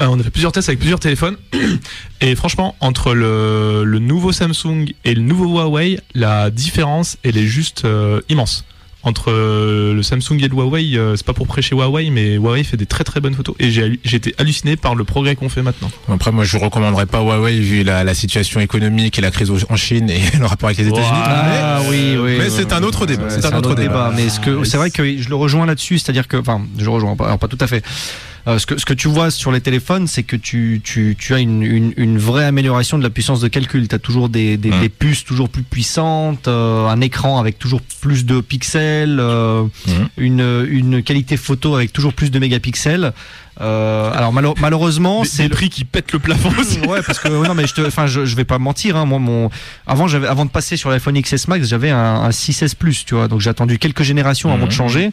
[0.02, 1.37] Euh, on a fait plusieurs tests avec plusieurs téléphones.
[2.21, 7.47] Et franchement, entre le, le nouveau Samsung et le nouveau Huawei, la différence, elle est
[7.47, 8.64] juste euh, immense.
[9.02, 12.64] Entre euh, le Samsung et le Huawei, euh, c'est pas pour prêcher Huawei, mais Huawei
[12.64, 13.54] fait des très très bonnes photos.
[13.59, 15.90] Et j'ai été halluciné par le progrès qu'on fait maintenant.
[16.09, 19.76] Après, moi, je recommanderais pas Huawei vu la, la situation économique et la crise en
[19.76, 21.09] Chine et le rapport avec les États-Unis.
[21.11, 22.37] Ah oui, oui.
[22.38, 24.12] mais oui, c'est oui, un autre débat, ouais, c'est un autre débat.
[24.14, 26.90] Mais ce que c'est vrai que je le rejoins là-dessus, c'est-à-dire que, enfin, je le
[26.90, 27.83] rejoins pas, alors pas tout à fait.
[28.47, 31.35] Euh, ce que ce que tu vois sur les téléphones, c'est que tu tu tu
[31.35, 33.87] as une, une une vraie amélioration de la puissance de calcul.
[33.89, 37.81] Tu as toujours des des, des puces toujours plus puissantes, euh, un écran avec toujours
[38.01, 39.93] plus de pixels, euh, Mm.
[40.19, 43.13] une une qualité photo avec toujours plus de mégapixels.
[43.61, 46.79] Euh, alors malo- malheureusement, c'est le- prix qui pètent le plafond aussi.
[46.89, 49.19] ouais parce que non mais je te enfin je, je vais pas mentir hein, moi
[49.19, 49.51] mon
[49.87, 53.15] avant j'avais avant de passer sur l'iPhone XS Max j'avais un, un 6S Plus tu
[53.17, 54.69] vois donc j'ai attendu quelques générations avant Mhm.
[54.69, 55.11] de changer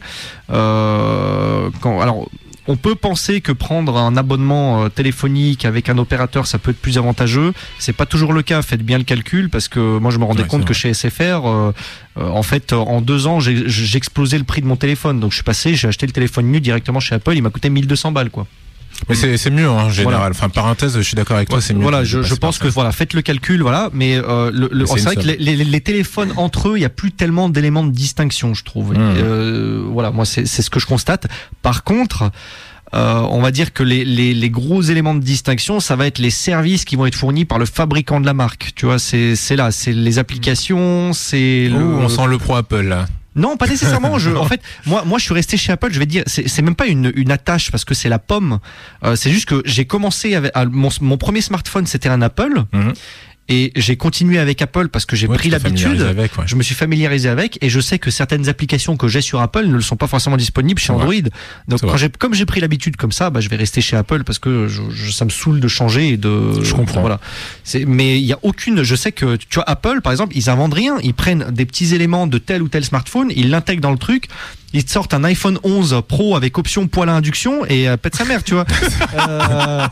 [0.50, 2.28] euh, quand alors
[2.68, 6.80] on peut penser que prendre un abonnement euh, téléphonique avec un opérateur ça peut être
[6.80, 7.52] plus avantageux.
[7.78, 8.60] C'est pas toujours le cas.
[8.62, 11.46] Faites bien le calcul parce que moi je me rendais Ouais, compte que chez SFR
[11.46, 11.72] euh,
[12.18, 15.18] euh, en fait en deux ans j'ai explosé le prix de mon téléphone.
[15.18, 17.32] Donc je suis passé j'ai acheté le téléphone nu directement chez Apple.
[17.34, 18.46] Il m'a coûté 1200 balles quoi
[19.08, 20.16] Mais c'est c'est mieux hein, en général.
[20.18, 20.30] Voilà.
[20.30, 21.82] Enfin, parenthèse, je suis d'accord avec toi, c'est mieux.
[21.82, 23.90] Voilà, je, je pense que voilà, faites le calcul, voilà.
[23.92, 26.84] Mais euh, le, le- c'est vrai que les, les- les téléphones entre eux, il y
[26.84, 28.94] a plus tellement d'éléments de distinction, je trouve.
[28.94, 28.96] Mmh.
[29.00, 31.26] Euh, voilà, moi c'est c'est ce que je constate.
[31.62, 32.30] Par contre.
[32.94, 36.18] euh, on va dire que les, les, les gros éléments de distinction, ça va être
[36.18, 38.70] les services qui vont être fournis par le fabricant de la marque.
[38.76, 41.76] Tu vois, c'est c'est là, c'est les applications, c'est le.
[41.84, 43.04] Ouh, on sent le pro Apple là.
[43.38, 44.18] Non, pas nécessairement.
[44.18, 45.88] Je, en fait, moi, moi, je suis resté chez Apple.
[45.92, 48.58] Je vais te dire, c'est même pas une, une attache parce que c'est la pomme.
[49.04, 52.64] Euh, c'est juste que j'ai commencé avec à- mon, mon premier smartphone, c'était un Apple,
[52.72, 52.92] Mhm.
[53.48, 56.00] Et j'ai continué avec Apple parce que j'ai Ouais, pris l'habitude.
[56.02, 56.28] ouais.
[56.46, 59.66] Je me suis familiarisé avec et je sais que certaines applications que j'ai sur Apple
[59.66, 60.92] ne le sont pas forcément disponibles chez.
[60.92, 61.14] Android.
[61.68, 64.38] Donc quand comme j'ai pris l'habitude comme ça, bah, je vais rester chez Apple parce
[64.38, 66.62] que je, je- ça me saoule de changer et de.
[66.62, 67.00] Je comprends.
[67.00, 67.20] Voilà.
[67.86, 68.82] Mais il y a aucune.
[68.82, 70.96] Je sais que tu vois Apple par exemple, ils inventent rien.
[71.02, 74.26] Ils prennent des petits éléments de tel ou tel smartphone, ils l'intègrent dans le truc.
[74.74, 78.14] Ils te sortent un iPhone 11 Pro avec option poêle à induction et euh, pète
[78.16, 78.64] sa mère, tu vois.
[79.28, 79.86] Euh,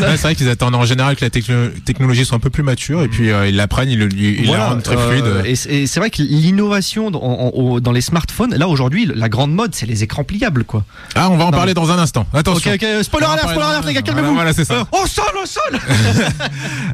[0.00, 2.62] Ouais, c'est vrai qu'ils attendent en général que la techno- technologie soit un peu plus
[2.62, 5.08] mature et puis euh, ils la prennent, ils, le- ils, ils la rendent très euh,
[5.10, 5.46] fluide.
[5.46, 9.74] Et c'est et c'est vrai que l'innovation dans, les smartphones, là aujourd'hui, la grande mode,
[9.74, 10.84] c'est les écrans pliables, quoi.
[11.14, 11.56] Ah, on va en Non.
[11.56, 12.26] parler dans un instant.
[12.34, 12.72] Attention.
[12.72, 14.34] Ok, ok, spoiler alert, spoiler alert, les gars, Voilà, calmez-vous.
[14.34, 14.74] Voilà, c'est ça.
[14.74, 15.80] Euh, au sol, au sol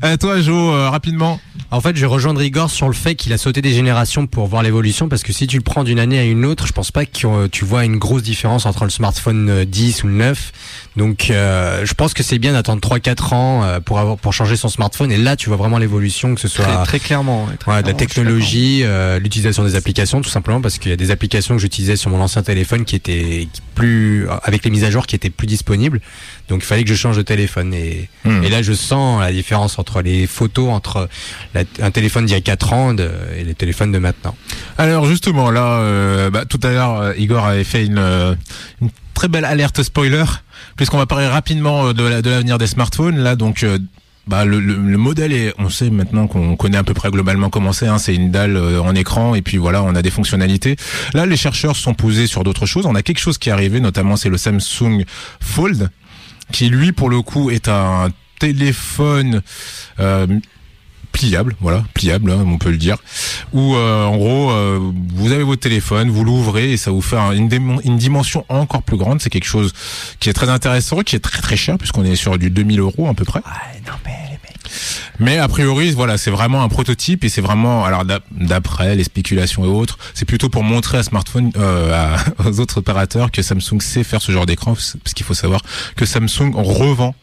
[0.05, 1.41] Euh, toi, Jo, euh, rapidement.
[1.71, 4.47] En fait, je vais rejoindre Igor sur le fait qu'il a sauté des générations pour
[4.47, 6.91] voir l'évolution, parce que si tu le prends d'une année à une autre, je pense
[6.91, 10.15] pas que euh, tu vois une grosse différence entre le smartphone euh, 10 ou le
[10.15, 10.53] 9.
[10.97, 14.57] Donc, euh, je pense que c'est bien d'attendre 3-4 ans euh, pour avoir pour changer
[14.57, 17.45] son smartphone, et là, tu vois vraiment l'évolution, que ce soit très, très clairement.
[17.47, 20.95] ouais, très Ouais, de la technologie, euh, l'utilisation des applications, tout simplement parce qu'il y
[20.95, 24.85] a des applications que j'utilisais sur mon ancien téléphone qui étaient plus avec les mises
[24.85, 26.01] à jour qui étaient plus disponibles.
[26.49, 28.45] Donc il fallait que je change de téléphone et, Hmm.
[28.45, 31.09] et là je sens la différence entre les photos entre
[31.55, 34.37] la- un téléphone d'il y a 4 ans de- et les téléphones de maintenant.
[34.79, 38.35] Alors justement, là, euh, bah, tout à l'heure, euh, Igor avait fait une, euh,
[38.81, 40.25] une très belle alerte spoiler,
[40.77, 43.19] puisqu'on va parler rapidement euh, de la- de l'avenir des smartphones.
[43.19, 43.79] Là, donc, euh,
[44.27, 47.51] bah, le, le- le modèle est, on sait maintenant qu'on connaît à peu près globalement
[47.51, 47.89] comment c'est.
[47.89, 50.77] Hein, c'est une dalle euh, en écran et puis voilà, on a des fonctionnalités.
[51.15, 52.87] Là, les chercheurs sont posés sur d'autres choses.
[52.87, 55.05] On a quelque chose qui est arrivé, notamment c'est le Samsung
[55.41, 55.91] Fold,
[56.53, 59.43] qui lui, pour le coup, est un téléphone.
[60.01, 60.27] euh,
[61.13, 62.97] pliable, voilà, pliable, hein, on peut le dire.
[63.53, 64.81] Où euh, en gros, euh,
[65.15, 67.49] vous avez votre téléphone, vous l'ouvrez et ça vous fait un- une,
[67.99, 69.21] dimension encore plus grande.
[69.21, 69.73] C'est quelque chose
[70.21, 73.09] qui est très intéressant, qui est très très cher puisqu'on est sur du 2000 euros
[73.09, 73.41] à peu près.
[75.19, 79.05] Mais a priori, voilà, c'est vraiment un prototype et c'est vraiment, alors d'ap- d'après les
[79.05, 82.17] spéculations et autres, c'est plutôt pour montrer à smartphone, euh, à-
[82.49, 85.61] aux autres opérateurs que Samsung sait faire ce genre d'écran, parce qu'il faut savoir
[85.97, 87.15] que Samsung revend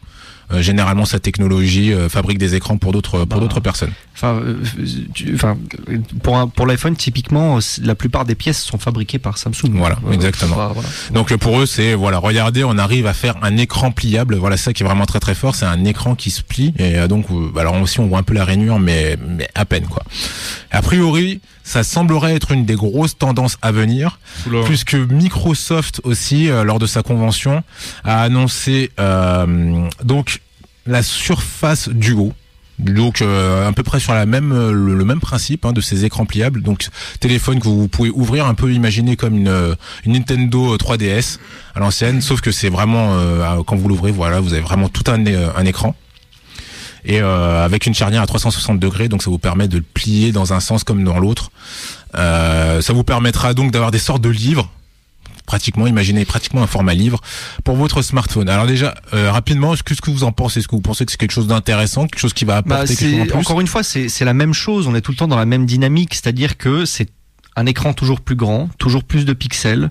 [0.58, 3.92] généralement sa technologie, euh, fabrique des écrans pour d'autres pour Bah, d'autres personnes.
[4.14, 4.56] Enfin, euh,
[5.14, 5.56] tu- enfin,
[6.22, 9.70] pour un- pour l'iPhone, typiquement, la plupart des pièces sont fabriquées par Samsung.
[9.74, 10.54] Voilà, Euh, exactement.
[10.54, 10.88] faut pas- voilà.
[11.14, 14.34] Donc euh, pour eux, c'est voilà, regardez, on arrive à faire un écran pliable.
[14.36, 16.74] Voilà, ça qui est vraiment très très fort, c'est un écran qui se plie.
[16.78, 19.64] Et euh, donc, euh, alors aussi, on voit un peu la rainure, mais mais à
[19.64, 20.02] peine quoi.
[20.70, 24.64] A priori, ça semblerait être une des grosses tendances à venir, Oula.
[24.64, 27.62] puisque Microsoft aussi, euh, lors de sa convention,
[28.04, 30.39] a annoncé euh, donc
[30.90, 32.32] la Surface Duo.
[32.78, 36.04] Donc euh, à peu près sur la même euh, le, même principe hein, de ces
[36.04, 36.62] écrans pliables.
[36.62, 36.88] Donc
[37.20, 39.74] téléphone que vous pouvez ouvrir un peu imaginer comme une, euh,
[40.06, 41.38] Nintendo 3DS
[41.74, 43.16] à l'ancienne, sauf que c'est vraiment
[43.66, 45.24] quand vous l'ouvrez, voilà, vous avez vraiment tout un,
[45.64, 45.94] écran.
[47.04, 50.52] Et avec une charnière à 360 degrés, donc ça vous permet de le plier dans
[50.52, 51.50] un sens comme dans l'autre.
[52.14, 54.70] Ça vous permettra donc d'avoir des sortes de livres
[55.50, 57.20] pratiquement, imaginez pratiquement un format livre
[57.64, 58.48] pour votre smartphone.
[58.48, 60.60] Alors déjà, euh, rapidement, qu'est-ce que vous en pensez?
[60.60, 62.94] Est-ce que vous pensez que c'est quelque chose d'intéressant, quelque chose qui va Bah, apporter
[62.94, 63.38] quelque chose en c'est- plus?
[63.38, 64.86] encore une fois, c'est la même chose.
[64.86, 67.08] On est tout le temps dans la même dynamique, c'est-à-dire que c'est
[67.56, 69.90] un écran toujours plus grand, toujours plus de pixels.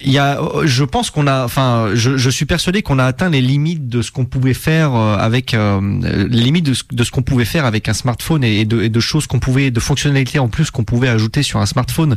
[0.00, 3.28] Il y a, je pense qu'on a, enfin, je, je suis persuadé qu'on a atteint
[3.28, 5.80] les limites de ce qu'on pouvait faire euh, avec euh,
[6.30, 8.88] les limites de ce, de ce qu'on pouvait faire avec un smartphone et de, et
[8.88, 12.16] de choses qu'on pouvait, de fonctionnalités en plus qu'on pouvait ajouter sur un smartphone.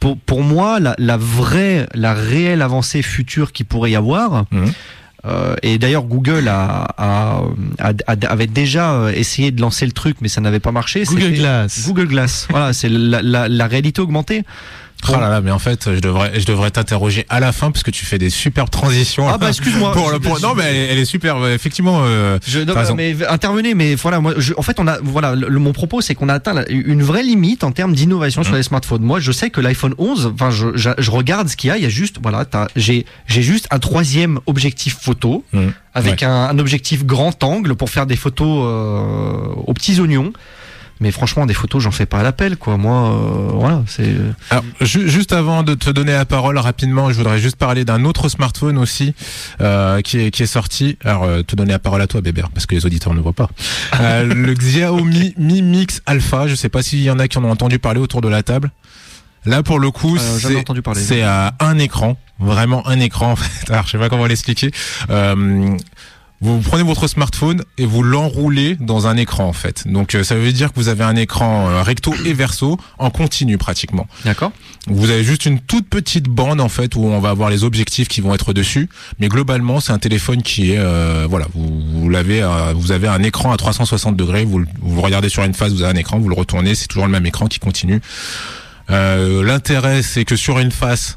[0.00, 4.72] Pour, pour moi, la, la vraie, la réelle avancée future qui pourrait y avoir, Mhm.
[5.26, 7.42] euh, et d'ailleurs Google a, a,
[7.78, 11.02] a- avait déjà euh, essayé de lancer le truc, mais ça n'avait pas marché.
[11.04, 11.86] Google Glass.
[11.86, 12.46] Google Glass.
[12.50, 14.44] voilà, c'est la, la, la réalité augmentée.
[15.14, 17.82] Oh là là, mais en fait, je devrais, je devrais t'interroger à la fin parce
[17.82, 19.28] que tu fais des superbes transitions.
[19.28, 19.92] Ah bah excuse-moi.
[19.92, 21.38] Pour le- pour- non, mais elle, est- elle est super.
[21.38, 24.98] ouais, Effectivement, euh, Je, non, mais intervenez, mais voilà, moi, je- en fait, on a,
[25.02, 28.52] voilà, le, mon propos, c'est qu'on a atteint une vraie limite en termes d'innovation sur
[28.52, 28.58] Mhm.
[28.58, 29.02] les smartphones.
[29.02, 31.76] Moi, je sais que l'iPhone 11, enfin, je, je, je regarde ce qu'il y a,
[31.76, 32.44] il y a juste, voilà,
[32.76, 35.72] j'ai, j'ai juste un troisième objectif photo Mhm.
[35.94, 39.32] avec un, un objectif grand angle pour faire des photos euh,
[39.66, 40.32] aux petits oignons.
[41.00, 42.78] Mais franchement, des photos, j'en fais pas à l'appel, quoi.
[42.78, 44.14] Moi, euh, voilà, c'est.
[44.50, 48.04] Alors, ju- juste avant de te donner la parole rapidement, je voudrais juste parler d'un
[48.06, 49.14] autre smartphone aussi
[49.60, 50.96] euh, qui est qui est sorti.
[51.04, 53.32] Alors, euh, te donner la parole à toi, Bébert, parce que les auditeurs ne voient
[53.34, 53.50] pas.
[54.00, 56.46] Euh, le Xiaomi Mi Mix Alpha.
[56.48, 58.42] Je sais pas s'il y en a qui en ont entendu parler autour de la
[58.42, 58.70] table.
[59.44, 60.38] Là, pour le coup, Euh,
[61.06, 63.32] c'est à un écran, vraiment un écran.
[63.32, 64.70] En fait, alors je sais pas comment l'expliquer.
[65.10, 65.76] Euh,
[66.40, 69.88] vous prenez votre smartphone et vous l'enroulez dans un écran en fait.
[69.88, 73.10] Donc euh, ça veut dire que vous avez un écran euh, recto et verso en
[73.10, 74.06] continu pratiquement.
[74.24, 74.52] D'accord.
[74.88, 78.06] Vous avez juste une toute petite bande en fait où on va avoir les objectifs
[78.06, 82.08] qui vont être dessus, mais globalement c'est un téléphone qui est euh, voilà vous, vous
[82.08, 85.72] l'avez euh, vous avez un écran à 360 degrés, vous, vous regardez sur une face,
[85.72, 88.00] vous avez un écran, vous le retournez, c'est toujours le même écran qui continue.
[88.90, 91.16] Euh, L'intérêt c'est que sur une face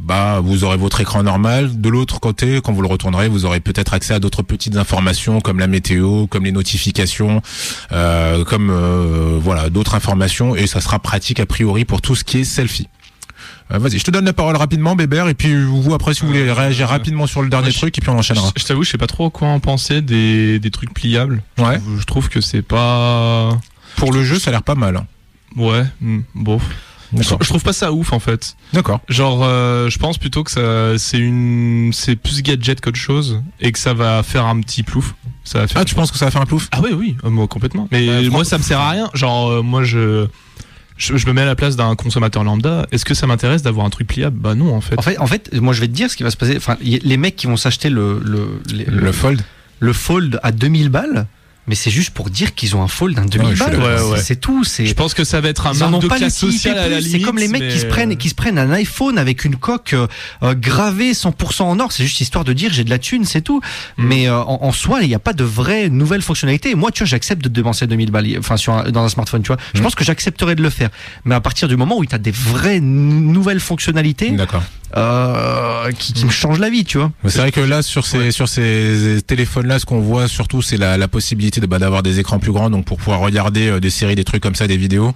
[0.00, 1.80] bah, vous aurez votre écran normal.
[1.80, 5.40] De l'autre côté, quand vous le retournerez, vous aurez peut-être accès à d'autres petites informations
[5.40, 7.42] comme la météo, comme les notifications,
[7.92, 12.24] euh, comme euh, voilà d'autres informations, et ça sera pratique a priori pour tout ce
[12.24, 12.88] qui est selfie.
[13.70, 16.28] Euh, Vas-y, je te donne la parole rapidement, Bébert, et puis vous après si vous
[16.28, 18.50] voulez Euh, réagir rapidement sur le dernier truc, et puis on enchaînera.
[18.56, 21.42] Je, je t'avoue, je sais pas trop quoi en penser des, des trucs pliables.
[21.58, 21.78] Ouais.
[21.98, 23.50] Je trouve que c'est pas.
[23.96, 24.96] Pour le jeu, ça a l'air pas mal.
[24.96, 25.06] hein.
[25.56, 26.60] Ouais, hmm, bon.
[27.16, 28.56] Je, trouve pas ça ouf en fait.
[28.72, 29.00] D'accord.
[29.08, 33.72] Genre, euh, je pense plutôt que ça, c'est une, c'est plus gadget qu'autre chose et
[33.72, 35.14] que ça va faire un petit plouf.
[35.44, 35.80] Ça va faire.
[35.80, 36.68] Ah, tu penses que ça va faire un plouf?
[36.72, 37.88] Ah oui, oui, euh, moi complètement.
[37.90, 39.10] Mais Bah, moi, ça me sert à rien.
[39.14, 40.26] Genre, euh, moi, je,
[40.98, 42.86] je, je me mets à la place d'un consommateur lambda.
[42.92, 44.36] Est-ce que ça m'intéresse d'avoir un truc pliable?
[44.38, 44.98] Bah non, en fait.
[44.98, 46.56] En fait, en fait, moi, je vais te dire ce qui va se passer.
[46.58, 49.42] Enfin, y- les mecs qui vont s'acheter le, le, les- Le fold
[49.80, 51.26] le fold à 2000 balles,
[51.68, 53.80] mais c'est juste pour dire qu'ils ont un fold à 2000 Ouais, je suis balles.
[53.80, 54.20] Ouais, ouais.
[54.20, 54.64] C'est tout.
[54.64, 56.98] C'est Je pense que ça va être un marque de pas classe sociale à la
[57.00, 57.12] limite.
[57.12, 59.92] C'est comme les mecs qui se prennent qui se prennent un iPhone avec une coque
[59.92, 60.06] euh,
[60.42, 61.92] euh, gravée 100% en or.
[61.92, 63.60] C'est juste histoire de dire j'ai de la thune, c'est tout.
[63.98, 64.04] Mm.
[64.06, 66.74] Mais euh, en, en soi, il n'y a pas de vraie nouvelle fonctionnalité.
[66.74, 69.42] Moi, tu vois, j'accepte de dépenser 2000 balles, enfin sur un- dans un smartphone.
[69.42, 69.82] Tu vois, je Mm.
[69.84, 70.88] pense que j'accepterais de le faire.
[71.24, 74.62] Mais à partir du moment où tu as des vraies nouvelles fonctionnalités, D'accord.
[74.96, 77.10] Euh, qui, qui me change la vie, tu vois.
[77.24, 80.76] Mais C'est vrai que là, sur ces sur ces téléphones-là, ce qu'on voit surtout, c'est
[80.76, 83.80] la, la possibilité de bah, d'avoir des écrans plus grands, donc pour pouvoir regarder euh,
[83.80, 85.12] des séries, des trucs comme ça, des vidéos,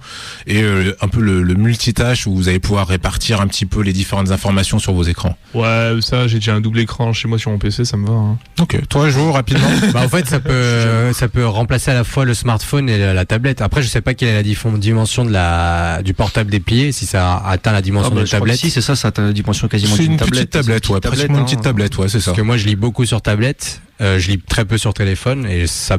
[0.47, 3.81] et euh, un peu le, le multitâche où vous allez pouvoir répartir un petit peu
[3.81, 5.37] les différentes informations sur vos écrans.
[5.53, 8.13] Ouais, ça, j'ai déjà un double écran chez moi sur mon PC, ça me va.
[8.13, 8.37] hein.
[8.61, 8.79] Ok.
[8.89, 9.67] Toi, Jo, rapidement.
[9.93, 13.13] Bah, en fait, ça peut, ça peut remplacer à la fois le smartphone et la,
[13.13, 13.61] la tablette.
[13.61, 17.37] Après, je sais pas quelle est la dimension de la, du portable déplié, si ça
[17.45, 18.57] atteint la dimension Ah, bah, crois que tablette.
[18.59, 20.49] Si, c'est ça, ça a une dimension quasiment C'est d'une une tablette.
[20.49, 21.61] petite tablette, ouais, une petite hein.
[21.61, 22.31] tablette, ouais, c'est ça.
[22.31, 25.45] Parce que moi, je lis beaucoup sur tablette, euh, je lis très peu sur téléphone,
[25.45, 25.97] et ça,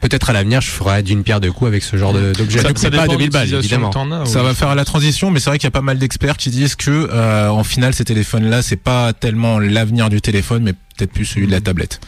[0.00, 2.60] peut-être à l'avenir, je ferai d'une pierre deux coups avec ce genre de- d'objet.
[2.60, 4.24] Ça, Donc, ça pas dépend de de 1000 balles, évidemment.
[4.26, 6.50] Ça va faire la transition, mais c'est vrai qu'il y a pas mal d'experts qui
[6.50, 11.12] disent que, euh, en final, ces téléphones-là, c'est pas tellement l'avenir du téléphone, mais peut-être
[11.12, 12.00] plus celui de la tablette.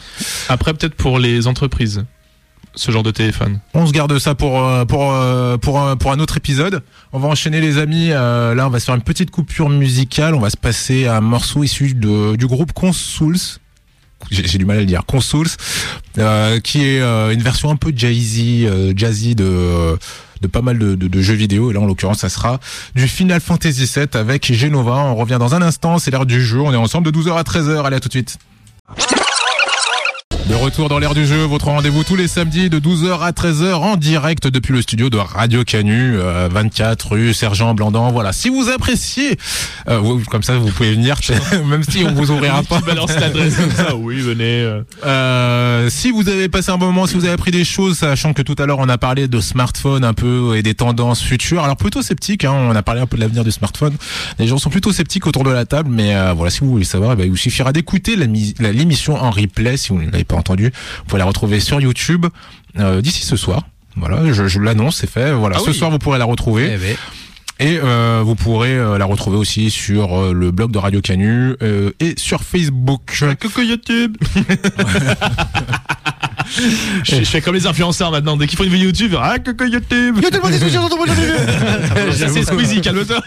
[0.49, 2.05] Après, peut-être pour les entreprises,
[2.75, 3.59] ce genre de téléphone.
[3.73, 6.83] On se garde ça pour euh, pour euh, pour un, pour un autre épisode.
[7.13, 8.09] On va enchaîner les amis.
[8.11, 10.35] Euh, là, on va se faire une petite coupure musicale.
[10.35, 13.59] On va se passer à un morceau issu de, du groupe Consuls.
[14.31, 15.05] J'ai du mal à le dire.
[15.05, 15.49] Consuls,
[16.17, 19.97] euh, qui est euh, une version un peu jazzy, euh, jazzy de
[20.41, 21.71] de pas mal de, de, de jeux vidéo.
[21.71, 22.59] Et là, en l'occurrence, ça sera
[22.95, 24.95] du Final Fantasy VII avec Genova.
[24.95, 25.97] On revient dans un instant.
[25.97, 26.59] C'est l'heure du jeu.
[26.59, 27.85] On est ensemble de 12h à 13h.
[27.85, 28.37] Allez, à tout de suite.
[30.49, 33.73] De retour dans l'air du jeu, votre rendez-vous tous les samedis de 12h à 13h
[33.73, 38.11] en direct depuis le studio de Radio Canu, euh, 24 rue Sergent Blandan.
[38.11, 39.39] Voilà, si vous appréciez,
[39.89, 41.17] euh, vous- comme ça vous pouvez venir,
[41.67, 42.77] même si on vous ouvrira pas.
[42.77, 44.61] Tu balances l'adresse comme ça, oui, venez.
[44.61, 44.81] euh.
[45.03, 48.33] Euh, si vous avez passé un bon moment, si vous avez appris des choses, sachant
[48.33, 51.63] que tout à l'heure on a parlé de smartphone un peu et des tendances futures,
[51.63, 53.95] alors plutôt sceptique, hein, on a parlé un peu de l'avenir du smartphone.
[54.37, 56.85] Les gens sont plutôt sceptiques autour de la table, mais euh, voilà, si vous voulez
[56.85, 60.34] savoir, eh ben, il vous suffira d'écouter l'émission en replay si vous ne l'avez pas
[60.37, 60.71] entendu.
[60.99, 62.25] Vous pouvez la retrouver sur YouTube
[62.79, 63.63] euh, d'ici ce soir.
[63.97, 65.31] Voilà, je, je l'annonce, c'est fait.
[65.31, 65.75] Voilà, Ah ce oui.
[65.75, 66.71] soir vous pourrez la retrouver.
[66.73, 66.95] Eh ben,
[67.59, 71.55] Et euh, vous pourrez euh, la retrouver aussi sur euh, le blog de Radio Canu
[71.61, 73.23] euh, et sur Facebook.
[73.41, 74.17] Coucou YouTube
[77.03, 79.65] je, je fais comme les influenceurs maintenant, dès qu'ils font une vidéo YouTube, ah coucou
[79.65, 80.17] YouTube
[82.11, 83.21] C'est Squeezie, calme-toi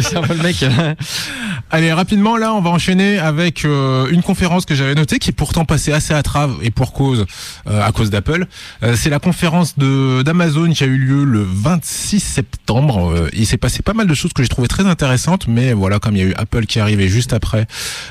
[0.00, 0.64] c'est un peu le mec.
[1.72, 5.34] Allez, rapidement, là, on va enchaîner avec euh, une conférence que j'avais notée, qui est
[5.34, 7.26] pourtant passée assez à trave et pour cause,
[7.68, 8.46] euh, à cause d'Apple.
[8.82, 13.12] Euh, c'est la conférence de d'Amazon qui a eu lieu le 26 septembre.
[13.12, 15.98] Euh, il s'est passé pas mal de choses que j'ai trouvé très intéressantes, mais voilà,
[15.98, 17.66] comme il y a eu Apple qui arrivait juste après,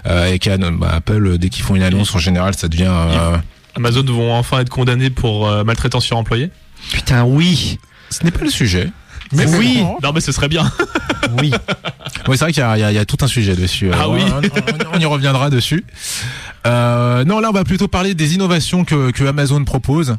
[0.05, 2.67] euh, et qui a, bah, Apple, euh, dès qu'ils font une annonce, en général, ça
[2.67, 2.87] devient...
[2.89, 3.37] euh,
[3.75, 6.49] Amazon vont enfin être condamnés pour euh, maltraitance sur employé
[6.91, 7.77] Putain, oui.
[8.09, 8.89] ce n'est pas le sujet.
[9.31, 9.83] Mais oui.
[10.01, 10.71] Non mais ce serait bien
[11.39, 11.51] Oui.
[12.27, 13.55] Oui, c'est vrai qu'il y a, il y a- il y a tout un sujet
[13.55, 13.91] dessus.
[13.93, 14.21] Ah Euh, oui.
[14.31, 15.85] on, on- on y reviendra dessus.
[16.67, 20.17] Euh, non, là, on va plutôt parler des innovations que, que Amazon propose.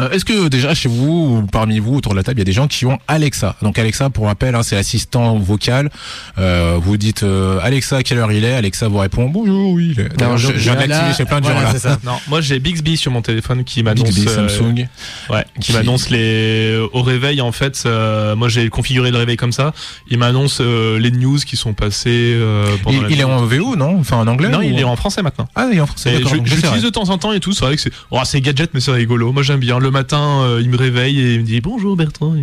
[0.00, 2.42] Euh, Est-ce que déjà chez vous, ou parmi vous autour de la table, il y
[2.42, 3.56] a des gens qui ont Alexa?
[3.62, 5.90] Donc Alexa, pour rappel, hein, c'est l'assistant vocal.
[6.38, 8.52] Euh, vous dites euh, Alexa, quelle heure il est?
[8.54, 9.94] Alexa vous répond bonjour, oui.
[9.96, 10.16] il est.
[10.16, 11.72] D'ailleurs, je, je viens de l'activer chez plein de gens voilà, là.
[11.72, 11.98] c'est ça.
[12.04, 14.86] Non, moi j'ai Bixby sur mon téléphone qui m'annonce Bixby, euh, Samsung.
[15.30, 17.82] Ouais, qui Qui- m'annonce les au réveil en fait.
[17.86, 19.72] euh, moi j'ai configuré le réveil comme ça.
[20.10, 23.44] Il m'annonce euh, les news qui sont passées euh, pendant Il, la il est en
[23.44, 23.98] VO, non?
[23.98, 25.48] Enfin en anglais Non, ou- il est en français maintenant.
[25.56, 26.20] Ah, il est en français.
[26.20, 26.80] Vrai.
[26.80, 27.52] de temps en temps et tout.
[27.52, 29.32] C'est vrai que c'est oh, c'est gadget, mais c'est rigolo.
[29.32, 29.78] Moi j'aime bien.
[29.78, 32.34] Le matin, euh, il me réveille et il me dit bonjour Bertrand.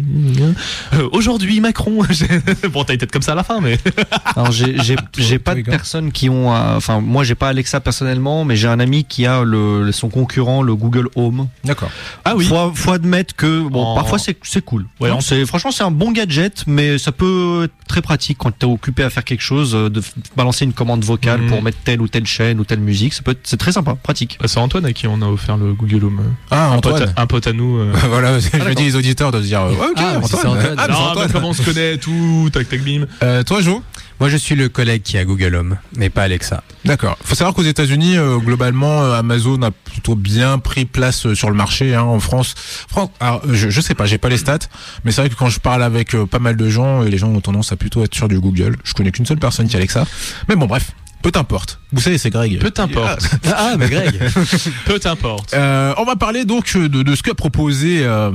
[0.93, 1.99] Euh, Aujourd'hui Macron.
[2.71, 3.77] bon, t'as une tête comme ça à la fin, mais
[4.35, 8.55] Alors j'ai pas de personnes qui ont euh, enfin moi j'ai pas Alexa personnellement mais
[8.55, 11.47] j'ai un ami qui a le son concurrent le Google Home.
[11.63, 11.89] D'accord.
[12.23, 12.45] ah oui.
[12.45, 14.85] Faut, faut admettre que bon En- parfois c'est c'est cool.
[14.99, 18.37] Ouais, Non, en- c'est franchement c'est un bon gadget mais ça peut être très pratique
[18.37, 20.01] quand t'es occupé à faire quelque chose de
[20.35, 23.31] balancer une commande vocale pour mettre telle ou telle chaîne ou telle musique, ça peut
[23.31, 24.37] être c'est très sympa, pratique.
[24.41, 26.21] Bah, c'est Antoine à qui on a offert le Google Home.
[26.51, 27.13] Ah, Un pote, Antoine.
[27.17, 27.77] un pote à nous.
[27.79, 27.91] euh.
[28.09, 28.75] voilà, je d'accord.
[28.75, 30.47] dis les auditeurs de se dire, euh, ok, Ah, Antoine.
[30.47, 30.75] Antoine.
[30.77, 31.31] Ah, non, Antoine.
[31.31, 33.05] comment on se connaît, tout, tac tac bim.
[33.23, 33.81] Euh, toi, Jo?
[34.19, 36.63] Moi, je suis le collègue qui a Google Home, mais pas Alexa.
[36.85, 37.17] D'accord.
[37.21, 41.49] Faut savoir qu'aux États-Unis, euh, globalement, euh, Amazon a plutôt bien pris place euh, sur
[41.49, 41.93] le marché.
[41.93, 42.55] Hein, en France,
[42.89, 44.59] France alors, je, je sais pas, j'ai pas les stats,
[45.03, 47.27] mais c'est vrai que quand je parle avec euh, pas mal de gens, les gens
[47.27, 48.77] ont tendance à plutôt être sur du Google.
[48.85, 50.05] Je connais qu'une seule personne qui a Alexa,
[50.47, 50.91] mais bon, bref,
[51.31, 51.79] peu importe.
[51.91, 52.59] Vous savez, c'est Greg.
[52.59, 53.27] Peu t'importe.
[53.51, 54.19] Ah, mais Greg.
[54.85, 55.53] Peu t'importe.
[55.53, 58.31] Euh, on va parler donc de, de ce qu'a proposé euh,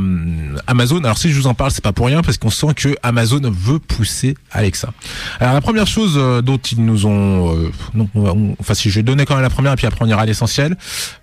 [0.66, 0.98] Amazon.
[1.04, 3.40] Alors si je vous en parle, c'est pas pour rien parce qu'on sent que Amazon
[3.44, 4.92] veut pousser Alexa.
[5.38, 8.74] Alors la première chose euh, dont ils nous ont, euh, non, on va- on- enfin
[8.74, 10.76] si je vais donner quand même la première et puis après on ira à l'essentiel,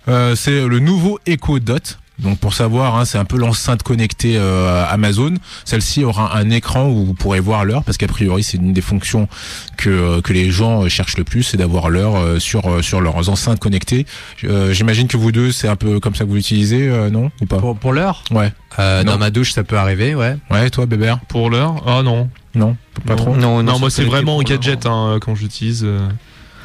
[0.08, 1.98] euh, c'est le nouveau Echo Dot.
[2.18, 5.34] Donc pour savoir, hein, c'est un peu l'enceinte connectée euh, Amazon.
[5.64, 8.80] Celle-ci aura un écran où vous pourrez voir l'heure, parce qu'a priori c'est une des
[8.80, 9.28] fonctions
[9.76, 12.82] que euh, que les gens euh, cherchent le plus, c'est d'avoir l'heure euh, sur euh,
[12.82, 14.04] sur leurs enceintes connectées.
[14.44, 17.30] Euh, J'imagine que vous deux, c'est un peu comme ça que vous l'utilisez, euh, non
[17.40, 18.24] ou pas Pour, pour l'heure?
[18.32, 18.52] Ouais.
[18.80, 19.04] euh.
[19.04, 20.36] Dans ma douche, ça peut arriver, ouais.
[20.50, 21.20] Ouais, toi, Bébert?
[21.28, 21.82] Pour l'heure?
[21.86, 22.28] Ah non.
[22.54, 22.76] Non,
[23.06, 23.16] pas Non.
[23.16, 23.36] trop.
[23.36, 25.86] Non, Non, moi c'est vraiment gadget hein, quand j'utilise.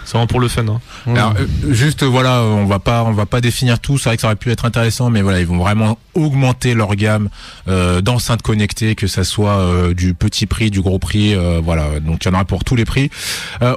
[0.05, 0.65] C'est vraiment pour le fun.
[0.67, 0.79] Hein.
[1.07, 3.97] Alors euh, juste voilà, on va pas on va pas définir tout.
[3.97, 6.95] C'est vrai que ça aurait pu être intéressant, mais voilà, ils vont vraiment augmenter leur
[6.95, 7.29] gamme
[7.67, 11.99] euh, d'enceintes connectées, que ça soit euh, du petit prix, du gros prix, voilà.
[11.99, 13.09] Donc il y en aura pour tous les prix.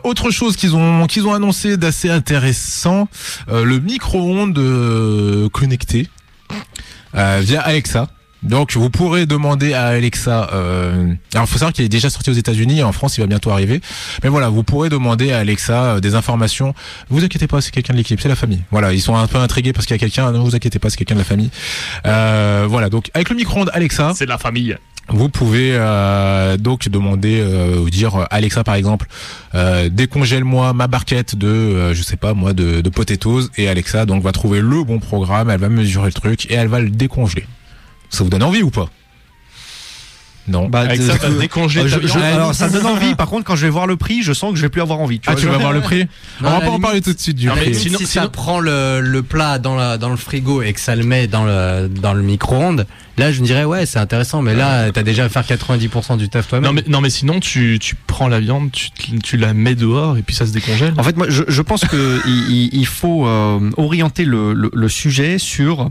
[0.04, 3.08] Autre chose qu'ils ont qu'ils ont annoncé d'assez intéressant,
[3.48, 6.08] le micro-ondes connecté
[7.14, 8.08] via Alexa.
[8.42, 10.50] Donc vous pourrez demander à Alexa.
[10.52, 13.20] Euh, alors il faut savoir qu'il est déjà sorti aux États-Unis et en France il
[13.22, 13.80] va bientôt arriver.
[14.22, 16.74] Mais voilà, vous pourrez demander à Alexa euh, des informations.
[17.08, 18.62] Vous inquiétez pas, c'est quelqu'un de l'équipe, c'est la famille.
[18.70, 20.30] Voilà, ils sont un peu intrigués parce qu'il y a quelqu'un.
[20.32, 21.50] Ne vous inquiétez pas, c'est quelqu'un de la famille.
[22.06, 24.76] Euh, voilà, donc avec le micro-ondes Alexa, C'est la famille.
[25.08, 29.06] vous pouvez euh, donc demander euh, ou dire Alexa par exemple
[29.54, 34.04] euh, décongèle-moi ma barquette de euh, je sais pas moi de, de potatoes et Alexa
[34.04, 36.90] donc va trouver le bon programme elle va mesurer le truc et elle va le
[36.90, 37.46] décongeler
[38.10, 38.88] ça vous donne envie ou pas?
[40.48, 42.22] Non Bah, Avec de- ça, décongelé Euh, je- je- viande.
[42.22, 43.16] alors ça me donne envie.
[43.16, 45.00] Par contre, quand je vais voir le prix, je sens que je vais plus avoir
[45.00, 45.20] envie.
[45.26, 46.04] ah vois, tu je- vas voir le prix?
[46.40, 48.06] Non, on va pas en parler tout de suite du Non, mais prix sinon- si
[48.06, 51.26] ça prend le, le plat dans, la, dans le frigo et que ça le met
[51.26, 52.86] dans le, dans le micro-ondes,
[53.18, 56.28] là je me dirais ouais c'est intéressant, mais là t'as déjà à faire 90% du
[56.28, 56.64] taf toi-même.
[56.70, 58.70] Non mais, non mais sinon tu, tu prends la viande,
[59.24, 60.94] tu, la mets dehors et puis ça se décongèle.
[60.96, 64.70] En fait, moi, je, je pense que il, il- il faut euh, orienter le, le,
[64.72, 65.88] le sujet sur euh,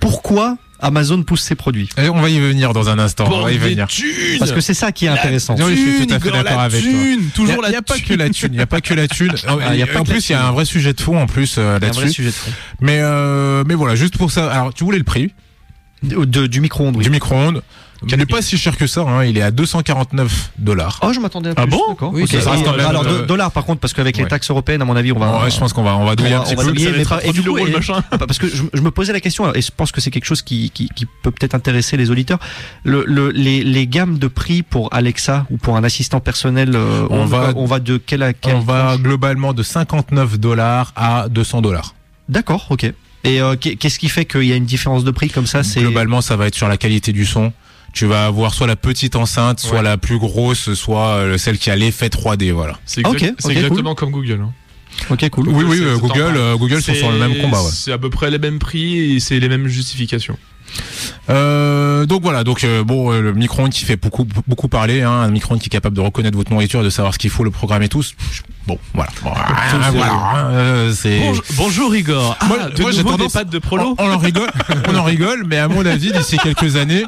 [0.00, 1.88] pourquoi Amazon pousse ses produits?
[1.96, 4.60] Et on va y venir dans un instant on va y venir thunes Parce que
[4.60, 5.54] c'est ça qui est intéressant.
[5.58, 6.90] Oui, je suis tout à fait d'accord la avec toi.
[6.92, 8.04] thune, Toujours il la n'y a, pas thune.
[8.04, 9.32] que la thune, il n'y a pas que la thune.
[9.46, 10.46] Ah, y a pas en la plus, il y a thune.
[10.48, 12.12] un vrai sujet de fond en plus euh, C'est un vrai là-dessus.
[12.12, 12.50] sujet de fond.
[12.80, 14.50] Mais euh, mais voilà, juste pour ça.
[14.50, 15.32] Alors, tu voulais le prix
[16.02, 16.96] De- de- du micro-ondes.
[16.96, 17.04] oui.
[17.04, 17.62] du micro-ondes
[18.04, 20.98] Il Quatre n'est pas si cher que ça, hein, il est à 249 dollars.
[21.02, 21.70] Oh, je m'attendais à Ah plus.
[21.70, 22.10] bon D'accord.
[22.12, 22.28] Oui, Ok.
[22.30, 24.82] ça reste quand même, Alors, euh, do- dollars par contre, parce qu'avec les taxes européennes,
[24.82, 25.42] à mon avis, on va.
[25.44, 26.72] Ouais, je pense qu'on va on va douiller on un va- petit on va peu.
[26.72, 28.02] douiller, Ça va et du 3000 coup, euros le et- machin.
[28.10, 30.24] Ah, Parce que je, je me posais la question, et je pense que c'est quelque
[30.24, 32.38] chose qui, qui, qui peut peut-être intéresser les auditeurs.
[32.84, 37.06] Le, le, les, les gammes de prix pour Alexa ou pour un assistant personnel, euh,
[37.10, 40.92] On on, va- on va de quelle à quelle On va globalement de 59 dollars
[40.96, 41.94] à 200 dollars.
[42.28, 42.84] D'accord, ok.
[43.24, 45.62] Et euh, qu'est- qu'est-ce qui fait qu'il y a une différence de prix comme ça
[45.62, 47.52] C'est Globalement, ça va être sur la qualité du son.
[47.92, 49.82] Tu vas avoir soit la petite enceinte, soit Ouais.
[49.82, 52.78] la plus grosse, soit euh, celle qui a l'effet 3D, voilà.
[52.86, 54.40] C'est exact- Ok, c'est ok, exactement comme Google.
[54.42, 54.52] hein.
[55.10, 55.48] ok, cool.
[55.50, 57.60] Oui, oui, euh, Google, euh, Google sont C'est- sur le même combat.
[57.62, 57.70] Ouais.
[57.72, 60.38] C'est à peu près les mêmes prix et c'est les mêmes justifications.
[61.30, 65.10] Euh, donc voilà, donc euh, bon, euh, le micro-ondes qui fait beaucoup beaucoup parler, hein,
[65.10, 67.44] un micro-ondes qui est capable de reconnaître votre nourriture, et de savoir ce qu'il faut,
[67.44, 68.14] le programmer tous.
[68.66, 69.10] Bon, voilà.
[69.22, 70.94] Bon, ah, voilà, euh.
[71.20, 72.36] Bonjour, bonjour Igor.
[72.40, 73.94] Ah, Moi- de moi, j'ai nouveau tendance- des pâtes de prolo.
[73.98, 74.50] On, on en rigole,
[74.88, 77.04] on en rigole, mais à mon avis, d'ici quelques années,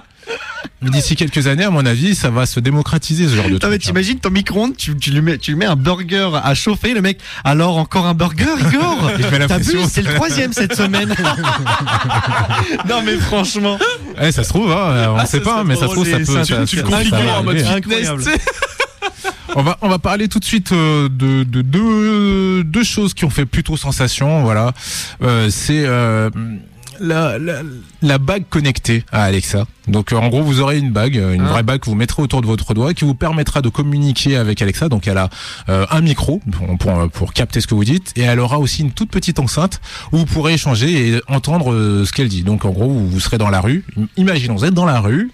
[0.83, 3.59] d'ici quelques années, à mon avis, ça va se démocratiser ce genre de Non, mais
[3.61, 3.73] truc.
[3.75, 3.79] hein.
[3.87, 7.01] t'imagines ton micro-ondes, tu, tu, lui mets, tu lui mets un burger à chauffer, le
[7.01, 9.89] mec, alors encore un burger, Igor Il met la T'as vu, pression.
[9.91, 11.15] c'est le troisième cette semaine.
[12.89, 13.79] non mais franchement.
[14.21, 16.07] Eh, ça se trouve, hein, on Ah, sait ça pas, serait mais ça se trouve,
[16.09, 16.25] ça peut.
[16.25, 17.71] c'est- ça- tu le ça- ça configures va en mode arriver.
[17.77, 18.25] incroyable.
[19.57, 23.25] On va, on va parler tout de suite euh, de, de deux, deux choses qui
[23.25, 24.43] ont fait plutôt sensation.
[24.43, 24.73] Voilà,
[25.23, 26.29] euh, c'est euh,
[26.99, 27.61] la, la,
[28.03, 29.65] la bague connectée à Alexa.
[29.89, 31.51] Donc euh, en gros, vous aurez une bague, euh, une Ah.
[31.53, 34.61] vraie bague que vous mettrez autour de votre doigt, qui vous permettra de communiquer avec
[34.63, 34.89] Alexa.
[34.89, 35.29] Donc elle a
[35.69, 38.83] euh, un micro pour, pour, pour capter ce que vous dites, et elle aura aussi
[38.83, 39.81] une toute petite enceinte
[40.13, 42.43] où vous pourrez échanger et entendre euh, ce qu'elle dit.
[42.43, 43.85] Donc en gros, vous, vous serez dans la rue.
[44.17, 45.31] Imaginons, vous êtes dans la rue,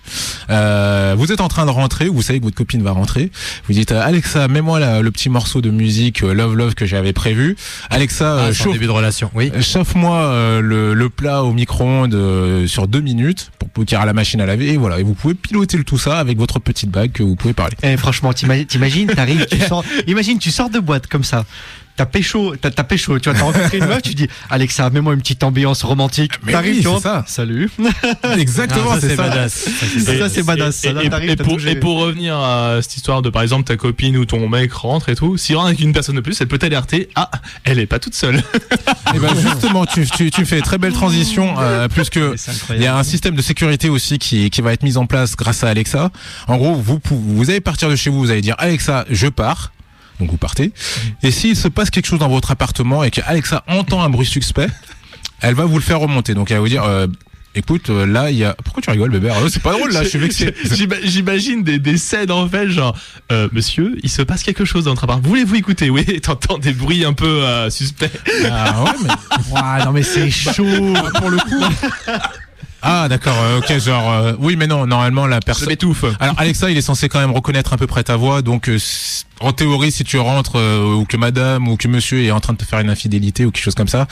[0.51, 3.31] euh, vous êtes en train de rentrer, vous savez que votre copine va rentrer.
[3.69, 7.57] Vous dites Alexa, mets-moi la- le petit morceau de musique Love Love que j'avais prévu.
[7.91, 9.51] Alexa, Ah, chauffe- début de relation, oui.
[9.61, 14.01] Chauffe-moi euh, le, le plat au micro-ondes euh, sur deux minutes pour, pour qu'il y
[14.01, 16.38] ait la machine à laver et voilà et vous pouvez piloter le tout ça avec
[16.38, 17.76] votre petite bague que vous pouvez parler.
[17.83, 21.44] Eh, franchement, t'imagines, t'imagines, t'arrives, tu sors, imagine, tu sors de boîte comme ça.
[21.96, 25.12] T'as pécho, t'as, t'as pécho, tu vois, t'as rencontré une meuf, tu dis, Alexa, mets-moi
[25.12, 26.33] une petite ambiance romantique.
[26.44, 27.24] Mais T'arrives, oui, tu c'est vois, ça.
[27.26, 27.70] Salut.
[28.38, 29.22] Exactement, Ah, ça, c'est ça.
[29.29, 29.53] badass.
[29.53, 30.33] Ça, c'est Ça, badass.
[30.33, 30.76] c'est badass.
[30.76, 34.16] Ça, Et, là, et- pour, et revenir à cette histoire de par exemple ta copine
[34.16, 36.59] ou ton mec rentre et tout, s'il rentre avec une personne de plus, elle peut
[36.59, 37.09] t'alerter.
[37.16, 37.31] Ah,
[37.64, 38.42] elle est pas toute seule.
[39.14, 42.83] Et ben justement, tu, tu, tu fais très belle transition euh, puisque Mais c'est Il
[42.83, 45.64] y a un système de sécurité aussi qui, qui va être mis en place grâce
[45.64, 46.11] à Alexa.
[46.46, 49.72] En gros, vous, vous allez partir de chez vous, vous allez dire Alexa, je pars.
[50.20, 50.72] Donc vous partez.
[51.22, 54.26] Et s'il se passe quelque chose dans votre appartement et que Alexa entend un bruit
[54.26, 54.68] suspect,
[55.40, 56.35] elle va vous le faire remonter.
[56.35, 57.06] Donc elle va vous dire euh,
[57.54, 58.54] écoute, euh, là, il y a.
[58.62, 59.30] Pourquoi tu rigoles, bébé?
[59.33, 60.54] Ah, C'est pas drôle là, je suis vexé.
[60.70, 62.96] J'ima- J'imagine des, des scènes en fait, genre,
[63.33, 65.20] euh, monsieur, il se passe quelque chose dans notre appart.
[65.24, 65.90] Voulez-vous écouter?
[65.90, 68.11] Oui, t'entends des bruits un peu euh, suspects.
[68.50, 69.11] Ah ouais, mais.
[69.50, 70.64] Ouah, non mais c'est chaud.
[71.18, 71.64] pour le coup.
[72.83, 75.69] Ah d'accord, euh, ok, genre euh, oui mais non, normalement la personne.
[75.69, 76.05] m'étouffe.
[76.19, 78.79] Alors Alexa, il est censé quand même reconnaître à peu près ta voix, donc euh,
[79.40, 82.53] en théorie, si tu rentres euh, ou que Madame ou que Monsieur est en train
[82.53, 84.07] de te faire une infidélité ou quelque chose comme ça,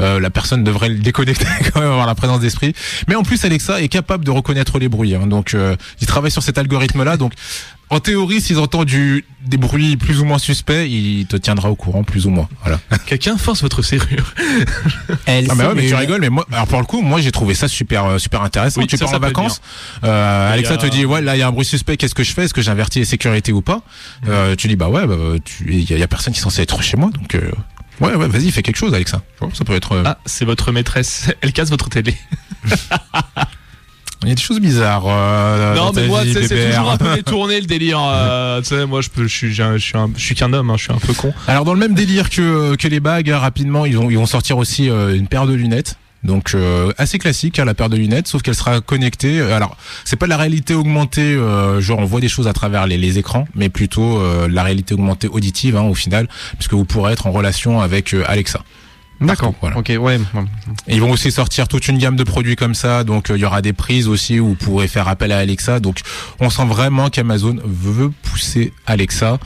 [0.00, 2.74] euh, la personne devrait le déconnecter quand même avoir la présence d'esprit.
[3.08, 6.30] Mais en plus, Alexa est capable de reconnaître les bruits, hein, donc euh, il travaille
[6.30, 7.32] sur cet algorithme-là, donc.
[7.90, 11.74] En théorie, s'ils entendent du, des bruits plus ou moins suspects, il te tiendra au
[11.74, 12.48] courant plus ou moins.
[12.62, 12.78] Voilà.
[13.06, 14.34] Quelqu'un force votre serrure.
[15.26, 17.20] Elle Ah bah ouais, mais tu mais- rigoles, mais moi, alors pour le coup, moi
[17.22, 18.80] j'ai trouvé ça super euh, super intéressant.
[18.82, 19.62] Oui, tu ça, pars ça en vacances,
[20.04, 22.24] euh, Alexa a- te dit ouais là il y a un bruit suspect, qu'est-ce que
[22.24, 22.44] je fais?
[22.44, 23.80] Est-ce que j'invertis les sécurités ou pas?
[24.28, 25.14] Euh, Tu dis bah ouais, bah,
[25.44, 27.34] tu- il y, a- il y a personne qui est censé être chez moi, donc
[27.36, 27.50] euh,
[28.00, 29.22] ouais ouais vas-y fais quelque chose Alexa.
[29.54, 29.92] Ça peut être.
[29.92, 31.30] euh, Ah, c'est votre maîtresse.
[31.40, 32.14] Elle casse votre télé.
[34.28, 35.04] Il y a des choses bizarres.
[35.06, 37.98] euh, non, mais moi, vie, tu sais, c'est toujours un peu détourné le délire.
[38.04, 40.68] euh, tu sais, moi, je peux, je suis, je suis, un- je suis qu'un homme,
[40.68, 41.32] hein, je suis un peu con.
[41.46, 44.26] Alors dans le même délire que que les bagues, hein, rapidement ils vont ils vont
[44.26, 45.96] sortir aussi euh, une paire de lunettes.
[46.24, 49.38] Donc euh, assez classique hein, la paire de lunettes, sauf qu'elle sera connectée.
[49.40, 52.52] euh, Alors c'est pas de la réalité augmentée, euh, genre on voit des choses à
[52.52, 56.74] travers les, les écrans, mais plutôt euh, la réalité augmentée auditive hein, au final, puisque
[56.74, 58.60] vous pourrez être en relation avec euh, Alexa.
[59.20, 59.52] D'accord.
[59.60, 59.76] Voilà.
[59.78, 60.18] Ok, ouais.
[60.86, 63.40] Et ils vont aussi sortir toute une gamme de produits comme ça, donc euh, il
[63.40, 65.80] y aura des prises aussi où vous pourrez faire appel à Alexa.
[65.80, 66.00] Donc
[66.38, 69.38] on sent vraiment qu'Amazon veut pousser Alexa,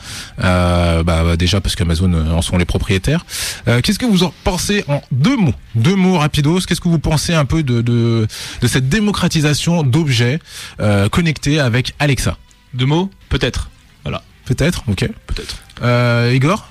[0.45, 3.25] euh, bah, déjà parce qu'Amazon euh, en sont les propriétaires.
[3.67, 6.99] Euh, Qu'est-ce que vous en pensez en deux mots, deux mots rapidos Qu'est-ce que vous
[6.99, 8.27] pensez un peu de de,
[8.61, 10.39] de cette démocratisation d'objets
[10.81, 12.37] euh, connectés avec Alexa?
[12.75, 13.11] Deux mots?
[13.29, 13.69] Peut-être.
[14.45, 15.09] Peut-être, ok.
[15.29, 15.57] Peut-être.
[15.83, 16.69] Euh, Igor,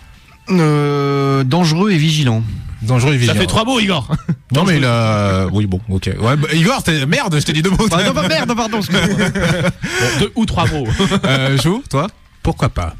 [0.49, 2.43] Euh, dangereux et vigilant.
[2.81, 4.09] Dangereux et Ça fait trois mots, Igor.
[4.53, 6.09] Non mais il a, oui bon, ok.
[6.19, 7.87] Ouais, bah, Igor, t'es- merde, je t'ai dit deux mots.
[7.91, 8.79] Ah, non, bah, merde, pardon.
[8.91, 10.85] Bon, deux ou trois mots.
[11.25, 12.07] Euh, Jo, toi?
[12.43, 12.95] Pourquoi pas?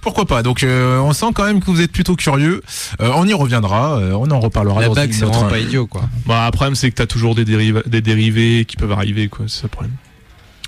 [0.00, 0.42] Pourquoi pas?
[0.42, 2.62] Donc euh, on sent quand même que vous êtes plutôt curieux.
[3.00, 4.80] Euh, on y reviendra, euh, on en reparlera.
[4.80, 6.02] La bague, c'est vraiment pas idiot, quoi.
[6.26, 9.44] bah, le problème, c'est que t'as toujours des, dérives, des dérivés qui peuvent arriver, quoi.
[9.48, 9.94] C'est ça le problème.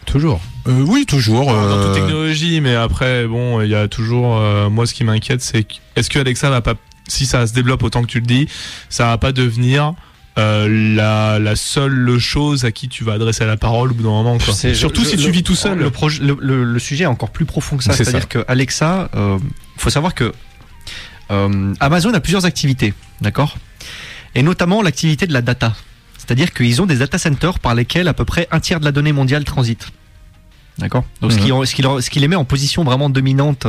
[0.06, 0.40] Toujours.
[0.66, 1.46] Euh, oui, toujours.
[1.52, 4.36] Dans toute technologie, mais après, bon, il y a toujours.
[4.38, 6.74] euh, moi, ce qui m'inquiète, c'est que est-ce que Alexa va pas,
[7.10, 8.48] si ça se développe autant que tu le dis,
[8.88, 9.92] ça va pas devenir
[10.38, 14.10] euh, la, la seule chose à qui tu vas adresser la parole au bout d'un
[14.10, 14.54] moment, quoi.
[14.54, 15.76] C'est- Surtout le- si le- tu vis tout seul.
[15.78, 17.92] Le, projet- le, le- le sujet est encore plus profond que ça.
[17.92, 19.38] C'est C'est-à-dire que Alexa, euh,
[19.76, 20.32] faut savoir que
[21.30, 23.56] euh, Amazon a plusieurs activités, d'accord?
[24.34, 25.74] Et notamment l'activité de la data.
[26.16, 28.92] C'est-à-dire qu'ils ont des data centers par lesquels à peu près un tiers de la
[28.92, 29.88] donnée mondiale transite.
[30.78, 31.04] D'accord?
[31.20, 31.42] Donc ce, Mhm.
[31.62, 33.66] qui, ce, qui, leur- ce qui les met en position vraiment dominante.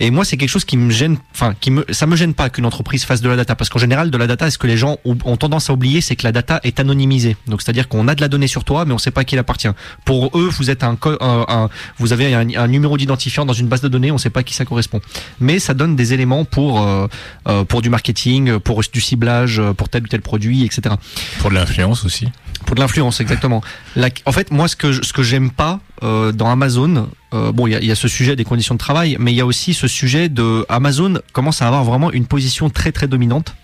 [0.00, 1.16] Et moi, c'est quelque chose qui me gêne.
[1.32, 3.78] Enfin, qui me, ça me gêne pas qu'une entreprise fasse de la data, parce qu'en
[3.78, 6.32] général, de la data, ce que les gens ont, tendance à oublier, c'est que la
[6.32, 7.36] data est anonymisée.
[7.46, 9.34] Donc, c'est-à-dire qu'on a de la donnée sur toi, mais on sait pas à qui
[9.34, 9.68] elle appartient.
[10.04, 11.68] Pour eux, vous êtes un, un- un-
[11.98, 14.42] vous avez un, un numéro d'identifiant dans une base de données, on sait pas à
[14.42, 15.00] qui ça correspond.
[15.40, 17.06] Mais ça donne des éléments pour euh,
[17.48, 20.94] euh, pour du marketing, pour du ciblage, pour tel ou tel produit, etc.
[21.38, 22.28] Pour de l'influence aussi.
[22.66, 23.62] Pour de l'influence, exactement.
[23.96, 27.66] La- en fait, moi, ce que ce que j'aime pas euh, dans Amazon, euh, bon,
[27.66, 29.40] il y a, il y a ce sujet des conditions de travail, mais il y
[29.40, 33.54] a aussi ce sujet de Amazon commence à avoir vraiment une position très très dominante.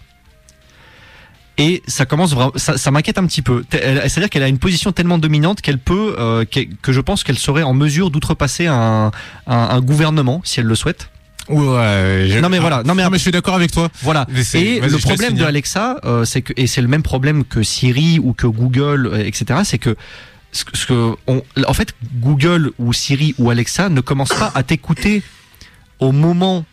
[1.58, 3.64] Et ça commence vraiment, ça, ça m'inquiète un petit peu.
[3.70, 7.62] C'est-à-dire qu'elle a une position tellement dominante qu'elle peut, euh, que je pense qu'elle serait
[7.62, 9.10] en mesure d'outrepasser un,
[9.46, 11.10] un, un gouvernement si elle le souhaite.
[11.50, 12.28] Ouais.
[12.30, 13.88] je- Non mais voilà, non mais, Non mais je suis d'accord avec toi.
[14.02, 14.26] voilà.
[14.54, 15.44] Et le problème de.
[15.44, 19.18] Alexa, euh, c'est que et c'est le même problème que Siri ou que Google, euh,
[19.26, 19.60] etc.
[19.64, 19.96] C'est que
[20.52, 24.52] ce, que- ce que on, en fait Google ou Siri ou Alexa ne commencent pas
[24.54, 25.22] à t'écouter
[25.98, 26.64] au moment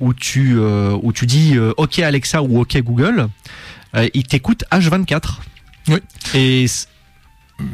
[0.00, 3.28] où tu euh, où tu dis euh, OK Alexa ou OK Google.
[3.96, 5.38] Euh, ils t'écoutent H24.
[5.88, 5.96] Oui.
[6.34, 6.66] Et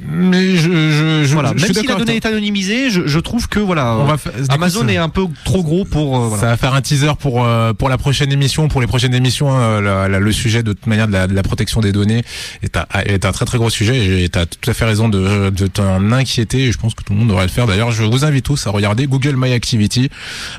[0.09, 3.49] Mais je, je, je, voilà, je même si la donnée est anonymisée, je, je trouve
[3.49, 3.97] que voilà.
[3.97, 4.17] On va
[4.49, 6.41] Amazon est un peu trop gros pour euh, voilà.
[6.41, 9.53] Ça va faire un teaser pour euh, pour la prochaine émission, pour les prochaines émissions.
[9.53, 12.23] hein, la- la- le sujet de toute manière de la, de la protection des données
[12.63, 14.25] est un, est un très très gros sujet.
[14.25, 16.61] Et t'as tout à fait raison de, de t'en inquiéter.
[16.65, 17.67] Et je pense que tout le monde devrait le faire.
[17.67, 20.09] D'ailleurs, je vous invite tous à regarder Google My Activity.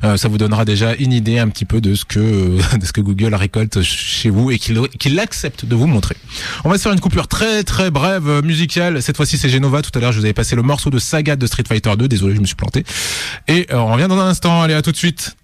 [0.04, 2.86] Euh, ça vous donnera déjà une idée un petit peu de ce que euh, de
[2.86, 6.16] ce que Google récolte chez vous et qu'il qu'il accepte de vous montrer.
[6.64, 9.02] On va se faire une coupure très très brève euh, musicale.
[9.16, 9.82] Cette fois-ci, c'est Genova.
[9.82, 12.10] Tout à l'heure, je vous avais passé le morceau de Saga de Street Fighter 2.
[12.10, 12.84] Désolé, je me suis planté.
[13.48, 14.62] Et euh, on revient dans un instant.
[14.62, 15.38] Allez, à tout de suite.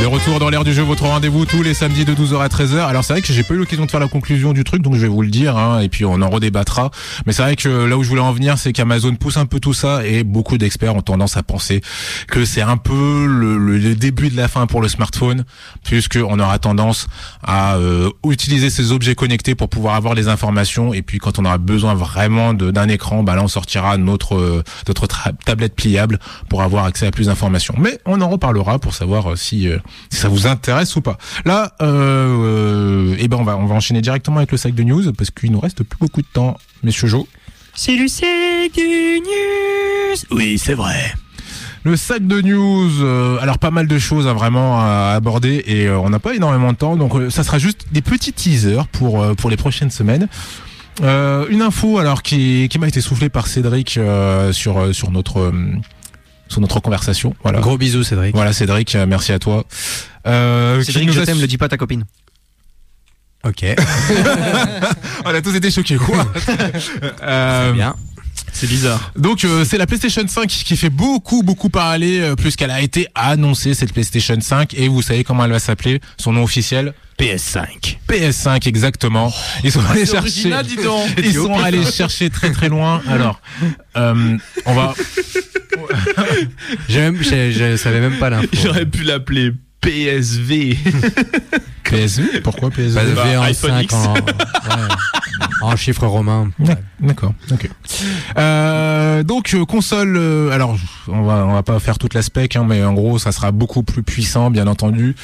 [0.00, 2.86] De retour dans l'air du jeu, votre rendez-vous tous les samedis de 12h à 13h.
[2.86, 4.94] Alors c'est vrai que j'ai pas eu l'occasion de faire la conclusion du truc, donc
[4.94, 6.90] je vais vous le dire, hein, et puis on en redébattra.
[7.26, 9.58] Mais c'est vrai que là où je voulais en venir, c'est qu'Amazon pousse un peu
[9.58, 11.80] tout ça, et beaucoup d'experts ont tendance à penser
[12.28, 15.44] que c'est un peu le, le- début de la fin pour le smartphone,
[15.82, 17.08] puisque on aura tendance
[17.42, 21.44] à euh, utiliser ces objets connectés pour pouvoir avoir les informations, et puis quand on
[21.46, 25.08] aura besoin vraiment d'un écran, bah là on sortira notre euh, notre
[25.44, 26.20] tablette pliable
[26.50, 27.74] pour avoir accès à plus d'informations.
[27.78, 29.78] Mais on en reparlera pour savoir euh, si, euh,
[30.10, 31.18] si ça vous intéresse ou pas.
[31.44, 34.82] Là, euh, euh, eh ben on va on va enchaîner directement avec le sac de
[34.82, 37.26] news parce qu'il nous reste plus beaucoup de temps, Monsieur Jo.
[37.74, 38.26] C'est le sac
[38.74, 40.16] du news.
[40.30, 41.14] Oui, c'est vrai.
[41.84, 45.86] Le sac de news, euh, alors pas mal de choses hein, vraiment à aborder et
[45.86, 48.88] euh, on n'a pas énormément de temps, donc euh, ça sera juste des petits teasers
[48.88, 50.26] pour euh, pour les prochaines semaines.
[51.02, 55.38] Euh, une info alors qui, qui m'a été soufflée par Cédric euh, sur sur notre
[55.38, 55.52] euh,
[56.48, 57.34] sur notre conversation.
[57.42, 57.60] Voilà.
[57.60, 58.34] Gros bisous, Cédric.
[58.34, 59.64] Voilà Cédric, euh, merci à toi.
[60.26, 62.04] Euh, Cédric, nous je t'aime, le dis pas à ta copine.
[63.44, 63.64] Ok.
[65.24, 66.26] On a tous été choqués quoi.
[67.22, 67.94] Euh, Bien.
[68.52, 69.12] C'est bizarre.
[69.16, 72.80] Donc euh, c'est la PlayStation 5 qui fait beaucoup beaucoup parler euh, plus qu'elle a
[72.80, 76.00] été annoncée cette PlayStation 5 et vous savez comment elle va s'appeler?
[76.18, 76.94] Son nom officiel?
[77.18, 77.98] PS5.
[78.08, 79.32] PS5 exactement.
[79.64, 81.08] Ils sont allés chercher dis donc.
[81.18, 83.02] ils sont allés chercher très très loin.
[83.08, 83.40] Alors
[83.96, 84.94] euh, on va
[86.88, 88.48] J'ai même, j'ai- je savais même pas l'info.
[88.52, 90.76] J'aurais pu l'appeler PSV.
[91.84, 93.94] PSV pourquoi PSV Bah, iPhone 5 X.
[93.94, 94.20] en, ouais,
[95.66, 96.50] en chiffre romain.
[96.58, 97.32] D'ac- D'accord.
[98.38, 100.76] Euh, donc euh, console, euh, alors
[101.08, 103.52] on va on va pas faire toute la spec, hein, mais en gros ça sera
[103.52, 105.16] beaucoup plus puissant, bien entendu.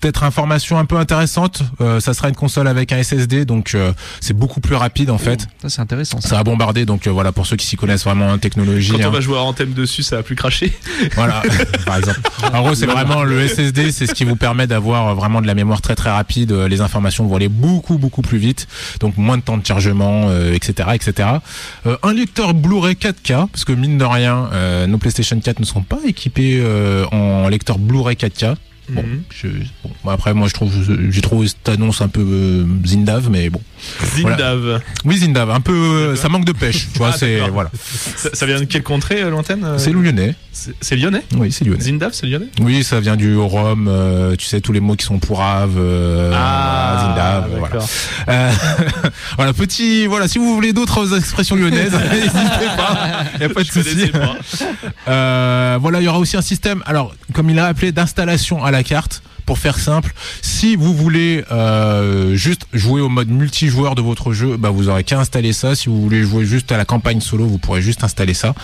[0.00, 3.92] Peut-être information un peu intéressante, euh, ça sera une console avec un SSD, donc euh,
[4.20, 5.46] c'est beaucoup plus rapide en fait.
[5.62, 6.20] Ça, c'est intéressant.
[6.20, 6.30] Ça.
[6.30, 8.92] Ça va bombarder, donc euh, voilà pour ceux qui s'y connaissent vraiment en technologie.
[8.92, 9.08] Quand hein.
[9.08, 10.72] on va jouer à Anthem dessus, ça va plus cracher.
[11.16, 11.42] Voilà,
[11.86, 12.20] par exemple.
[12.52, 15.46] En gros, c'est vraiment le SSD, c'est ce qui vous permet d'avoir euh, vraiment de
[15.46, 16.52] la mémoire très très rapide.
[16.52, 18.68] Euh, Les informations vont aller beaucoup beaucoup plus vite,
[19.00, 21.28] donc moins de temps de chargement, euh, etc., etc.
[21.86, 25.64] Euh, un lecteur Blu-ray 4K, parce que mine de rien, euh, nos PlayStation 4 ne
[25.64, 28.56] sont pas équipés euh, en lecteur Blu-ray 4K.
[28.88, 29.22] Bon, Mhm.
[29.30, 29.48] je,
[29.84, 30.72] bon, après moi je trouve
[31.10, 33.60] j'ai trouvé cette annonce un peu euh, Zindav, mais bon.
[34.16, 34.82] Zindav.
[35.04, 37.10] Oui Zindav, un peu, euh, ça manque de pêche, tu vois.
[37.12, 37.70] Ah, c'est voilà,
[38.16, 40.34] Ça, ça vient de quelle contrée euh, euh c'est lyonnais.
[40.52, 41.80] C'est lyonnais Oui, c'est lyonnais.
[41.80, 45.06] Zindav, c'est lyonnais Oui, ça vient du rhum, euh, tu sais tous les mots qui
[45.06, 47.84] sont pourrave, euh, voilà, Zindav, voilà.
[48.28, 48.52] Euh,
[49.36, 53.68] voilà, petit, voilà, si vous voulez d'autres expressions lyonnaises, n'hésitez pas, y a pas de
[53.68, 54.10] souci.
[55.06, 58.82] voilà, il y aura aussi un système, alors comme il a appelé d'installation à la
[58.82, 59.22] carte.
[59.50, 64.56] Pour faire simple, si vous voulez euh, juste jouer au mode multijoueur de votre jeu,
[64.56, 65.74] bah vous aurez qu'à installer ça.
[65.74, 68.54] Si vous voulez jouer juste à la campagne solo, vous pourrez juste installer ça.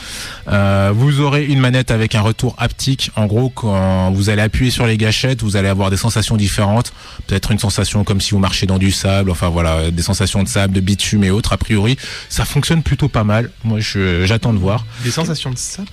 [0.47, 3.11] Euh, vous aurez une manette avec un retour haptique.
[3.17, 6.93] En gros, quand vous allez appuyer sur les gâchettes, vous allez avoir des sensations différentes.
[7.27, 9.33] Peut-être une sensation comme si vous marchez dans du sable.
[9.33, 11.53] Enfin voilà, des sensations de sable, de bitume et autres.
[11.53, 11.97] A priori,
[12.29, 13.51] ça fonctionne plutôt pas mal.
[13.65, 13.81] Moi,
[14.23, 14.87] j'attends de voir.
[15.03, 15.89] Des sensations de sable?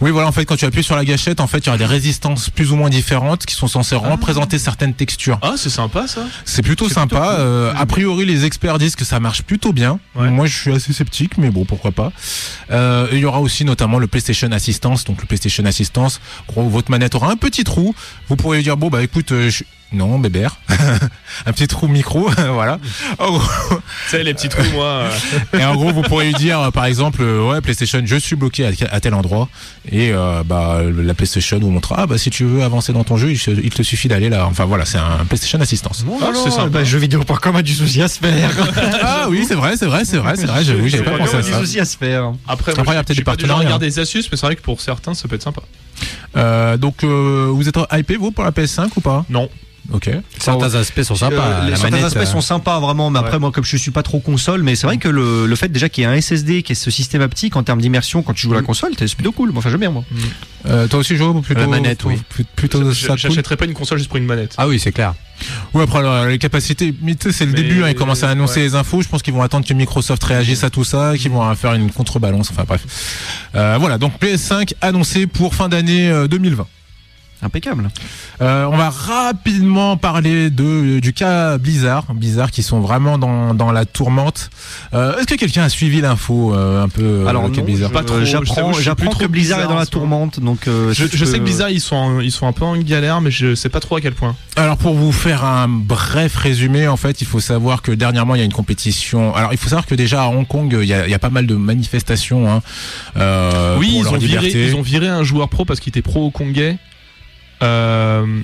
[0.00, 1.78] Oui, voilà, en fait, quand tu appuies sur la gâchette, en fait, il y aura
[1.78, 5.38] des résistances plus ou moins différentes qui sont censées représenter certaines textures.
[5.42, 6.22] Ah, c'est sympa ça.
[6.44, 7.20] C'est plutôt sympa.
[7.20, 7.40] plutôt cool.
[7.40, 9.98] Euh, a priori, les experts disent que ça marche plutôt bien.
[10.14, 10.30] Ouais.
[10.30, 12.12] Moi, je suis assez sceptique, mais bon, pourquoi pas.
[12.70, 15.04] Euh, il y aura aussi notamment le PlayStation Assistance.
[15.04, 16.20] Donc, le PlayStation Assistance,
[16.54, 17.94] votre manette aura un petit trou.
[18.28, 19.64] Vous pourrez lui dire, bon, bah, écoute, euh, je...
[19.92, 20.58] non, bébert.
[21.46, 22.78] un petit trou micro, voilà.
[23.18, 24.84] En gros, Tu sais, les petits trous, moi.
[25.54, 28.16] euh, et en gros, vous pourrez lui dire, euh, par exemple, euh, ouais, PlayStation, je
[28.16, 29.48] suis bloqué à, à tel endroit.
[29.90, 33.16] Et euh, bah, la PlayStation vous montrera, ah, bah, si tu veux avancer dans ton
[33.16, 34.46] jeu, il, te suffit d'aller là.
[34.46, 36.04] Enfin voilà, c'est un PlayStation Assistance.
[36.20, 36.68] Ah, c'est sympa.
[36.68, 38.50] Bah, jeuxvideo.com a du souci à se faire.
[39.02, 40.64] ah oui, c'est vrai, c'est vrai, c'est vrai, c'est vrai.
[40.64, 41.60] J'avoue, j'avais pas pensé à du ça.
[41.60, 42.32] souci à se faire.
[42.46, 43.64] Après, Après, il y a peut-être des du partenariats.
[43.64, 45.62] regarder les astuces, mais c'est vrai que pour certains, ça peut être sympa.
[46.36, 49.24] Euh, donc, euh, vous êtes hypé vous pour la PS5 ou pas?
[49.30, 49.48] Non.
[49.90, 50.10] Ok.
[50.38, 51.34] Certains aspects sont sympas.
[51.36, 53.38] Euh, les- la certains manette, aspects euh, sont sympas vraiment, mais après Ouais.
[53.38, 55.88] moi comme je suis pas trop console, mais c'est vrai que le, le fait déjà
[55.88, 58.42] qu'il y ait un SSD, qui est ce système haptique en termes d'immersion quand tu
[58.46, 59.48] joues à la console, c'est plutôt cool.
[59.50, 60.04] Moi, Enfin j'aime bien moi.
[60.66, 62.16] Euh, toi aussi, Joe, plutôt La manette, oui.
[62.54, 62.92] Plutôt cool?
[62.92, 64.54] J'achèterais pas une console juste pour une manette.
[64.58, 65.14] Ah oui, c'est clair.
[65.74, 67.82] Ouais, après alors, les capacités, mais tu sais, c'est le Mais- début.
[67.82, 68.66] Hein, ils commencent à annoncer ouais.
[68.66, 69.02] les infos.
[69.02, 71.90] Je pense qu'ils vont attendre que Microsoft réagisse à tout ça, qu'ils vont faire une
[71.90, 72.50] contrebalance.
[72.50, 72.82] Enfin bref.
[73.54, 73.98] Euh, voilà.
[73.98, 76.66] Donc PS5 annoncé pour fin d'année euh, 2020.
[77.40, 77.88] Impeccable.
[78.40, 83.70] Euh, on va rapidement parler de du cas Blizzard, Blizzard qui sont vraiment dans, dans
[83.70, 84.50] la tourmente.
[84.92, 87.66] Euh, Est-ce que quelqu'un a suivi l'info euh, un peu euh, Alors le cas non,
[87.66, 89.86] Blizzard Pas trop, j'apprends que Blizzard est dans la moment.
[89.86, 92.64] tourmente, donc euh, Je, si je sais que Blizzard, ils sont, ils sont un peu
[92.64, 94.34] en galère, mais je sais pas trop à quel point.
[94.56, 98.38] Alors pour vous faire un bref résumé, en fait, il faut savoir que dernièrement il
[98.38, 99.34] y a une compétition.
[99.36, 101.18] Alors il faut savoir que déjà à Hong Kong, il y a, il y a
[101.20, 102.50] pas mal de manifestations.
[102.50, 102.62] Hein,
[103.16, 105.90] euh, oui, pour ils leur ont, viré, ils ont viré un joueur pro parce qu'il
[105.90, 106.78] était pro-congais.
[107.62, 108.42] Euh,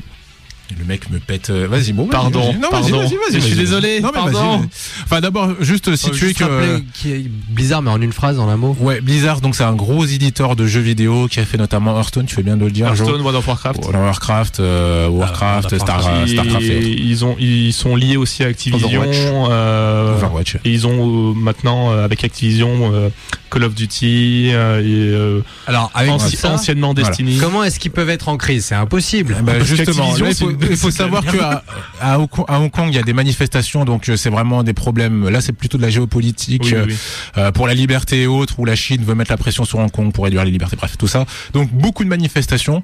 [0.78, 1.50] Le mec me pète.
[1.50, 2.06] euh, Vas-y, bon.
[2.06, 2.54] Pardon, vas-y.
[2.58, 2.98] Non, vas-y, pardon.
[3.00, 4.64] vas-y, vas-y, Je suis désolé, Non, pardon.
[5.04, 6.80] Enfin, d'abord, juste situer Juste que.
[6.94, 8.74] qu'il y a Blizzard, mais en une phrase, en un mot.
[8.80, 12.24] Ouais, Blizzard, donc c'est un gros éditeur de jeux vidéo qui a fait notamment Hearthstone,
[12.26, 12.86] tu fais bien de le dire.
[12.86, 13.84] Hearthstone, World of Warcraft.
[13.92, 18.46] Warcraft, euh, Warcraft, World of Star, Starcraft et ils ont, ils sont liés aussi à
[18.46, 18.88] Activision.
[18.88, 19.16] Overwatch.
[19.50, 20.56] euh, Overwatch.
[20.64, 23.08] Et ils ont euh, maintenant euh, avec Activision euh,
[23.50, 24.84] Call of Duty euh, et
[25.14, 27.08] euh, Alors, avec anci- ça, anciennement Voilà.
[27.10, 27.36] Destiny.
[27.38, 28.64] comment est-ce qu'ils peuvent être en crise?
[28.66, 29.36] C'est impossible.
[29.42, 31.62] Bah, justement, là, il faut, savoir que à,
[32.00, 35.28] à Hong Kong- il y a des manifestations, donc euh, c'est vraiment des problèmes.
[35.28, 36.96] Là, c'est plutôt de la géopolitique Oui, oui,
[37.36, 39.78] euh, euh, pour la liberté et autres, où la Chine veut mettre la pression sur
[39.78, 40.76] Hong Kong pour réduire les libertés.
[40.76, 41.24] Bref, tout ça.
[41.52, 42.82] Donc beaucoup de manifestations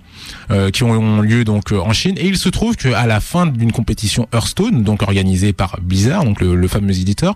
[0.51, 2.15] euh, qui ont, ont lieu donc euh, en Chine.
[2.19, 6.41] Et il se trouve qu'à la fin d'une compétition Hearthstone, donc organisée par Blizzard, donc
[6.41, 7.35] le, le fameux éditeur,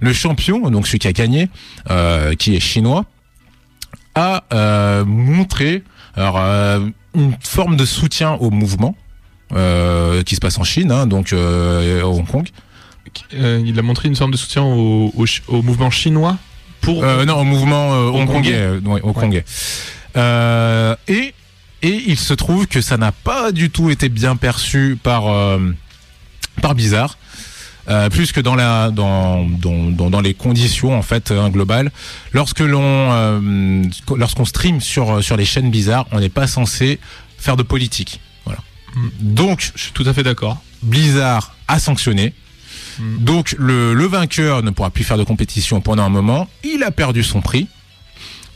[0.00, 1.48] le champion, donc celui qui a gagné,
[1.90, 3.04] euh, qui est chinois,
[4.14, 5.82] a euh, montré
[6.14, 6.80] alors, euh,
[7.14, 8.96] une forme de soutien au mouvement
[10.24, 12.48] qui se passe en Chine, hein, donc euh, à Hong Kong.
[13.34, 16.38] Euh, il a montré une forme de soutien au, au, chi- au mouvement chinois
[16.80, 17.04] pour.
[17.04, 18.66] Euh, non, au mouvement euh, Hongkongais.
[19.02, 19.36] hongkongais.
[19.36, 19.44] euh, ouais.
[20.16, 21.34] Euh, et
[21.82, 25.58] et il se trouve que ça n'a pas du tout été bien perçu par euh,
[26.62, 27.18] par Blizzard.
[27.88, 31.90] Euh, plus que dans la dans dans dans, dans les conditions en fait hein, globales
[32.32, 33.82] lorsque l'on euh,
[34.16, 37.00] lorsqu'on stream sur sur les chaînes Blizzard on n'est pas censé
[37.38, 38.20] faire de politique.
[39.20, 40.62] Donc Je suis tout à fait d'accord.
[40.82, 42.34] Blizzard a sanctionné.
[42.98, 43.24] Mm.
[43.24, 46.48] Donc le, le vainqueur ne pourra plus faire de compétition pendant un moment.
[46.64, 47.68] Il a perdu son prix.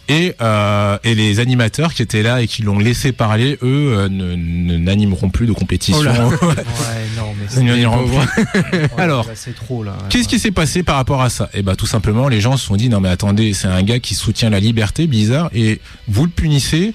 [0.09, 4.09] Et, euh, et les animateurs qui étaient là et qui l'ont laissé parler, eux, euh,
[4.09, 5.99] n'animeront plus de compétition.
[5.99, 6.28] Oh là.
[6.43, 8.78] Ouais, non, mais Ils n'animeront plus.
[8.99, 9.97] Alors, là, c'est trop là.
[10.09, 11.51] Qu'est-ce qui s'est passé par rapport à ça?
[11.55, 13.99] Eh ben tout simplement, les gens se sont dit non mais attendez, c'est un gars
[13.99, 16.95] qui soutient la liberté, bizarre, et vous le punissez.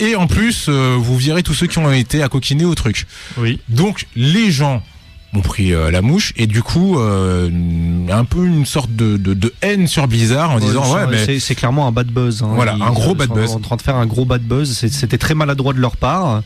[0.00, 3.06] Et en plus, euh, vous virez tous ceux qui ont été à coquiner au truc.
[3.38, 3.60] Oui.
[3.68, 4.82] Donc les gens
[5.34, 7.50] ont pris euh, la mouche et du coup euh,
[8.10, 11.54] un peu une sorte de, de, de haine sur Blizzard en disant ouais mais c'est,
[11.54, 12.42] clairement un bad buzz.
[12.42, 12.52] hein.
[12.54, 13.50] Voilà, Ils un gros bad buzz.
[13.52, 14.72] En train de faire un gros bad buzz.
[14.90, 16.42] C'était très maladroit de leur part.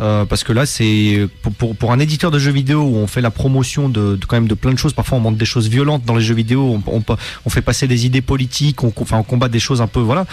[0.00, 3.06] euh, parce que là, c'est pour, pour, pour un éditeur de jeux vidéo où on
[3.06, 4.92] fait la promotion de, de quand même de plein de choses.
[4.94, 6.80] Parfois, on montre des choses violentes dans les jeux vidéo.
[6.86, 8.82] On, on, on fait passer des idées politiques.
[8.82, 10.26] On, enfin, on combat des choses un peu, voilà.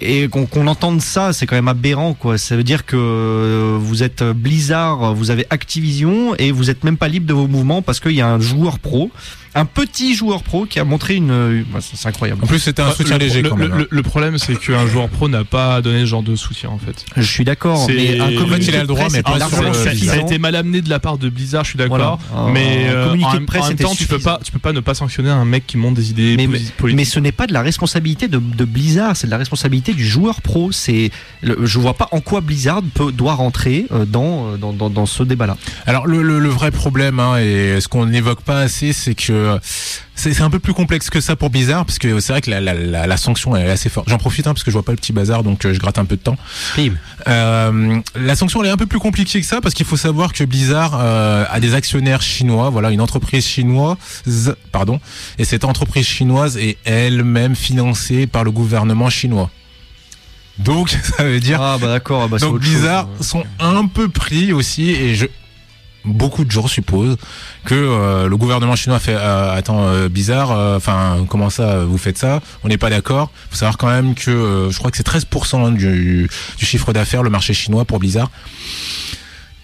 [0.00, 2.38] Et qu'on entende ça, c'est quand même aberrant, quoi.
[2.38, 6.96] Ça veut dire que euh, vous êtes Blizzard, vous avez Activision et vous êtes même
[6.96, 9.10] pas libre de vos mouvements parce qu'il y a un joueur pro,
[9.54, 11.64] un petit joueur pro qui a montré une.
[11.72, 12.42] bah, c'est incroyable.
[12.44, 13.86] en plus c'était un soutien le, léger le- quand même.
[13.88, 17.04] le- problème, c'est qu'un joueur pro n'a pas donné ce genre de soutien en fait.
[17.16, 19.12] Je suis d'accord, C'est- mais un En fait, communiqué il a le de droit, presse
[19.14, 21.78] mais pas le ça, a été mal amené de la part de Blizzard, je suis
[21.78, 22.18] d'accord.
[22.32, 22.52] Voilà.
[22.52, 24.72] Mais euh, en, de même- presse en même temps, tu peux pas, tu peux pas
[24.72, 27.06] ne pas sanctionner un mec qui monte des idées Mais, posi- mais politiques.
[27.14, 30.40] ce n'est pas de la responsabilité de, de Blizzard, c'est de la responsabilité du joueur
[30.42, 30.72] pro.
[30.72, 31.10] C'est,
[31.42, 35.06] je vois pas en quoi Blizzard peut, doit rentrer euh, dans, euh, dans, dans, dans
[35.06, 35.56] ce débat-là.
[35.86, 39.58] Alors le, le, le vrai problème hein, et ce qu'on n'évoque pas assez, c'est que
[40.14, 42.50] c'est c'est un peu plus complexe que ça pour Blizzard parce que c'est vrai que
[42.50, 44.08] la, la, la, la sanction elle est assez forte.
[44.08, 45.98] J'en profite hein, parce que je vois pas le petit bazar donc euh, je gratte
[45.98, 46.36] un peu de temps.
[47.28, 50.32] Euh, la sanction elle est un peu plus compliquée que ça parce qu'il faut savoir
[50.32, 55.00] que Blizzard euh, a des actionnaires chinois, voilà une entreprise chinoise, pardon,
[55.38, 59.50] et cette entreprise chinoise est elle-même financée par le gouvernement chinois.
[60.58, 62.60] Donc ça veut dire Ah bah d'accord, ah bah, donc chose.
[62.60, 65.26] Blizzard sont un peu pris aussi et je
[66.04, 67.16] beaucoup de gens supposent
[67.64, 72.16] que euh, le gouvernement chinois fait euh, attends euh, bizarre enfin comment ça vous faites
[72.16, 72.40] ça?
[72.62, 73.30] On n'est pas d'accord.
[73.50, 76.28] Faut savoir quand même que euh, je crois que c'est 13% du,
[76.58, 78.30] du chiffre d'affaires le marché chinois pour Blizzard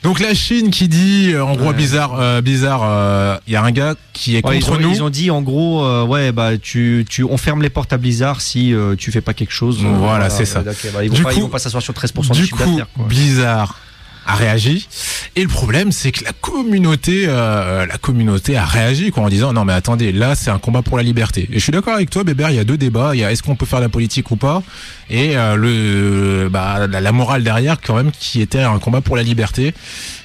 [0.03, 1.75] donc la Chine qui dit euh, en gros Ouais.
[1.75, 4.91] Blizzard euh, Blizzard il y a un gars qui est Ouais, ils, contre ont, nous
[4.95, 7.99] ils ont dit en gros, euh, ouais, bah tu, tu, on ferme les portes à
[7.99, 9.79] Blizzard si euh, tu fais pas quelque chose.
[9.85, 10.63] euh, Voilà, c'est ça.
[10.63, 10.73] bah,
[11.05, 12.81] ils vont Du pas, ils coup- vont pas s'asseoir sur 13% du du chiffre coup
[12.97, 13.07] quoi.
[13.07, 13.79] Blizzard
[14.27, 14.89] a réagi.
[15.37, 19.53] Et le problème c'est que la communauté euh, la communauté a réagi quoi en disant
[19.53, 21.49] non mais attendez là c'est un combat pour la liberté.
[21.51, 23.15] Et je suis d'accord avec toi Bébert il y a deux débats.
[23.15, 24.63] Il y a est-ce qu'on peut faire la politique ou pas?
[25.11, 29.17] Et euh, le bah, la, la morale derrière quand même qui était un combat pour
[29.17, 29.75] la liberté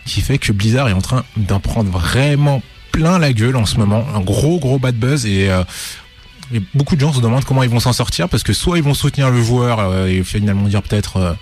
[0.05, 3.77] qui fait que Blizzard est en train d'en prendre vraiment plein la gueule en ce
[3.77, 4.05] moment.
[4.15, 5.63] Un gros gros bad buzz et euh,
[6.53, 8.83] et beaucoup de gens se demandent comment ils vont s'en sortir parce que soit ils
[8.83, 11.33] vont soutenir le joueur euh, et finalement dire peut-être euh,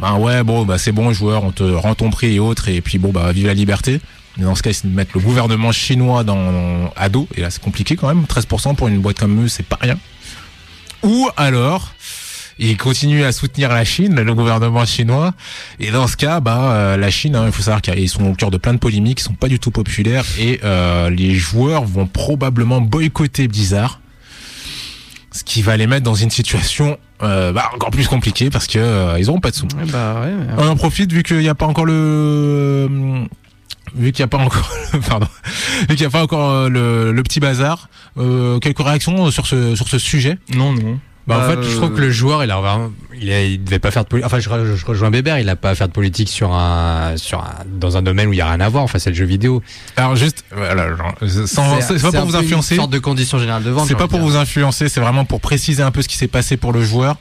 [0.00, 2.80] bah ouais bon bah c'est bon joueur on te rend ton prix et autres et
[2.80, 4.00] puis bon bah vive la liberté.
[4.36, 7.62] Mais dans ce cas ils mettent le gouvernement chinois dans à dos et là c'est
[7.62, 8.24] compliqué quand même.
[8.24, 9.98] 13% pour une boîte comme eux c'est pas rien.
[11.02, 11.92] Ou alors
[12.58, 15.32] ils continuent à soutenir la Chine, le gouvernement chinois.
[15.78, 18.34] Et dans ce cas, bah euh, la Chine, hein, il faut savoir qu'ils sont au
[18.34, 21.84] cœur de plein de polémiques, ils sont pas du tout populaires et euh, les joueurs
[21.84, 24.00] vont probablement boycotter Blizzard,
[25.32, 28.78] ce qui va les mettre dans une situation euh, bah, encore plus compliquée parce que
[28.78, 29.66] euh, ils auront pas de sous.
[29.66, 30.54] Ouais, bah, ouais, ouais.
[30.56, 32.88] On en profite vu qu'il n'y a pas encore le
[33.94, 34.70] vu qu'il n'y a pas encore,
[35.08, 35.26] pardon,
[35.88, 39.46] vu qu'il n'y a pas encore euh, le, le petit bazar, euh, quelques réactions sur
[39.46, 40.38] ce sur ce sujet?
[40.54, 40.98] Non, non.
[41.28, 43.62] Bah, en fait, je trouve euh, que le joueur, il a vraiment, il, a- il
[43.62, 44.26] devait pas faire de politique.
[44.26, 47.40] Enfin, je, je rejoins Bébert, il a pas à faire de politique sur un, sur
[47.40, 48.82] un, dans un domaine où il y a rien à voir.
[48.84, 49.62] Enfin, c'est le jeu vidéo.
[49.96, 51.14] Alors juste, voilà, genre,
[51.46, 52.74] sans, c'est pas pour vous influencer.
[52.74, 53.86] Une sorte de condition générale de vente.
[53.88, 56.56] C'est pas pour vous influencer, c'est vraiment pour préciser un peu ce qui s'est passé
[56.56, 57.16] pour le joueur.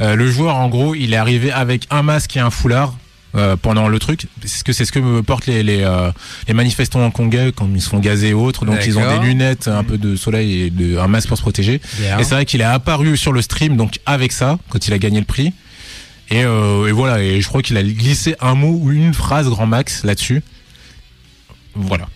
[0.00, 2.94] Euh, le joueur, en gros, il est arrivé avec un masque et un foulard.
[3.34, 6.10] Euh, pendant le truc, c'est ce que c'est ce que me portent les les, euh,
[6.48, 8.64] les manifestants quand ils se font gazer et autres.
[8.66, 11.42] Donc ils ont des lunettes, un peu de soleil et de, un masque pour se
[11.42, 11.80] protéger.
[11.98, 12.18] Bien.
[12.18, 14.98] Et c'est vrai qu'il est apparu sur le stream donc avec ça quand il a
[14.98, 15.52] gagné le prix.
[16.30, 19.48] Et, euh, et voilà, et je crois qu'il a glissé un mot ou une phrase
[19.48, 20.42] grand max là-dessus.
[21.74, 22.08] Voilà.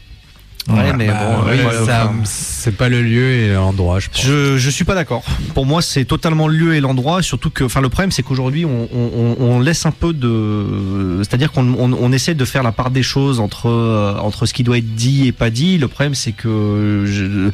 [0.68, 4.08] Ouais, mais Bah, bon, ouais, oui, ça, enfin, c'est pas le lieu et l'endroit, je
[4.08, 4.24] pense.
[4.24, 5.22] Je, je suis pas d'accord.
[5.54, 7.22] Pour moi, c'est totalement le lieu et l'endroit.
[7.22, 11.52] Surtout que, enfin, le problème, c'est qu'aujourd'hui, on, on, on laisse un peu de, c'est-à-dire
[11.52, 14.64] qu'on on, on essaie de faire la part des choses entre euh, entre ce qui
[14.64, 15.78] doit être dit et pas dit.
[15.78, 17.50] Le problème, c'est que je,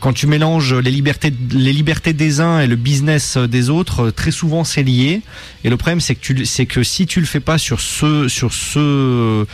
[0.00, 4.30] quand tu mélanges les libertés, les libertés des uns et le business des autres, très
[4.30, 5.20] souvent c'est lié.
[5.64, 8.26] Et le problème, c'est que tu, c'est que si tu le fais pas sur ce,
[8.26, 9.46] sur ce,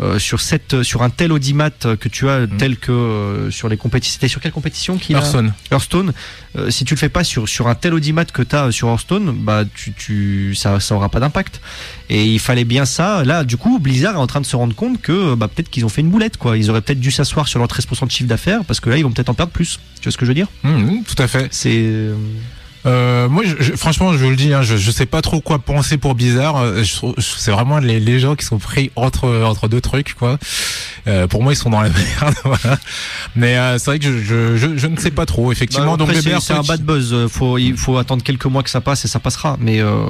[0.00, 3.76] euh, sur cette, sur un tel audimat que tu as, tel que euh, sur les
[3.76, 4.14] compétitions.
[4.14, 5.52] C'était sur quelle compétition qu'il a Hearthstone.
[5.72, 6.12] Hearthstone,
[6.56, 8.88] euh, si tu le fais pas sur, sur un tel audimat que tu as sur
[8.88, 11.60] Hearthstone, bah tu, tu ça ça aura pas d'impact.
[12.10, 13.24] Et il fallait bien ça.
[13.24, 15.84] Là, du coup, Blizzard est en train de se rendre compte que bah peut-être qu'ils
[15.84, 16.56] ont fait une boulette quoi.
[16.56, 19.02] Ils auraient peut-être dû s'asseoir sur leur 13% de chiffre d'affaires parce que là ils
[19.02, 19.80] vont peut-être en perdre plus.
[20.00, 20.48] Tu vois ce que je veux dire?
[20.62, 21.48] Mmh, tout à fait.
[21.50, 22.12] C'est
[22.86, 25.40] Euh, moi, je, je- franchement, je vous le dis, hein, je, je sais pas trop
[25.40, 26.56] quoi penser pour Bizarre.
[26.58, 29.80] Euh, je trouve- je- C'est vraiment les, les gens qui sont pris entre entre deux
[29.80, 30.38] trucs, quoi.
[31.06, 31.88] Euh, pour moi, ils sont dans la
[32.20, 32.34] merde.
[32.44, 32.78] voilà.
[33.36, 35.92] Mais euh, c'est vrai que je, je, je, je ne sais pas trop, effectivement.
[35.96, 36.08] Bah, donc,
[36.40, 37.12] c'est un bad buzz.
[37.12, 39.56] Euh, Faut il faut attendre quelques mois que ça passe et ça passera.
[39.60, 40.06] Mais euh,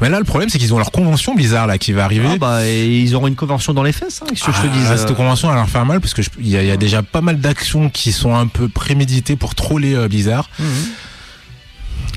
[0.00, 2.28] Mais là, le problème, c'est qu'ils ont leur convention Blizzard là qui va arriver.
[2.32, 4.20] ah, bah et ils auront une convention dans les fesses.
[4.22, 4.98] Hein, que je te Ah, dis.
[4.98, 7.02] cette convention, elle leur fait mal parce que il y, a- il y a déjà
[7.02, 10.48] pas mal d'actions qui sont un peu préméditées pour troller euh, Blizzard.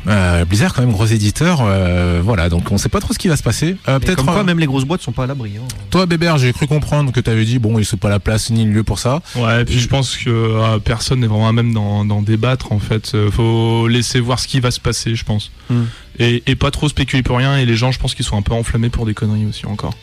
[0.07, 1.59] Euh, Blizzard, quand même, gros éditeur.
[1.61, 3.75] euh, voilà, donc on sait pas trop ce qui va se passer.
[3.87, 5.51] Euh, Peut-être Peut-être comme quoi euh, même les grosses boîtes sont pas à l'abri.
[5.57, 5.67] hein.
[5.89, 8.49] toi, Bébert, j'ai cru comprendre que tu avais dit bon, il se pas la place
[8.49, 9.21] ni le lieu pour ça.
[9.35, 12.79] Ouais, et puis je pense que euh, personne n'est vraiment à même d'en débattre en
[12.79, 13.15] fait.
[13.31, 15.51] Faut laisser voir ce qui va se passer, je pense.
[15.69, 15.83] Hmm.
[16.17, 17.57] Et, et pas trop spéculer pour rien.
[17.57, 19.93] Et les gens, je pense qu'ils sont un peu enflammés pour des conneries aussi encore.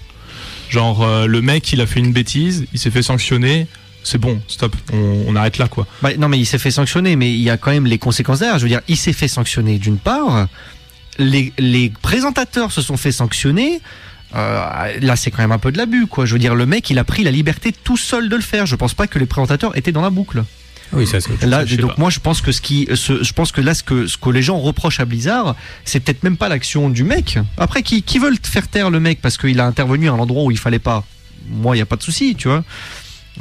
[0.69, 3.67] Genre euh, le mec, il a fait une bêtise, il s'est fait sanctionner.
[4.09, 5.85] C'est bon, stop, on, on arrête là quoi.
[6.01, 8.39] Bah, non, mais il s'est fait sanctionner, mais il y a quand même les conséquences
[8.39, 8.57] derrière.
[8.59, 10.47] Je veux dire, il s'est fait sanctionner d'une part.
[11.19, 13.81] Les, les présentateurs se sont fait sanctionner.
[14.37, 16.25] Euh, là, c'est quand même un peu de l'abus, quoi.
[16.25, 18.65] Je veux dire, le mec, il a pris la liberté tout seul de le faire.
[18.67, 20.45] Je pense pas que les présentateurs étaient dans la boucle.
[20.93, 21.43] Oui, ça c'est.
[21.45, 21.95] Là, donc pas.
[21.99, 24.31] moi, je pense que ce qui, ce- je pense que là, ce que, ce que
[24.31, 27.39] les gens reprochent à Blizzard, c'est peut-être même pas l'action du mec.
[27.57, 30.45] Après, qui, qui veulent faire taire le mec parce qu'il a intervenu à un endroit
[30.45, 31.03] où il fallait pas?
[31.49, 32.63] Moi, il y a pas de souci, tu vois.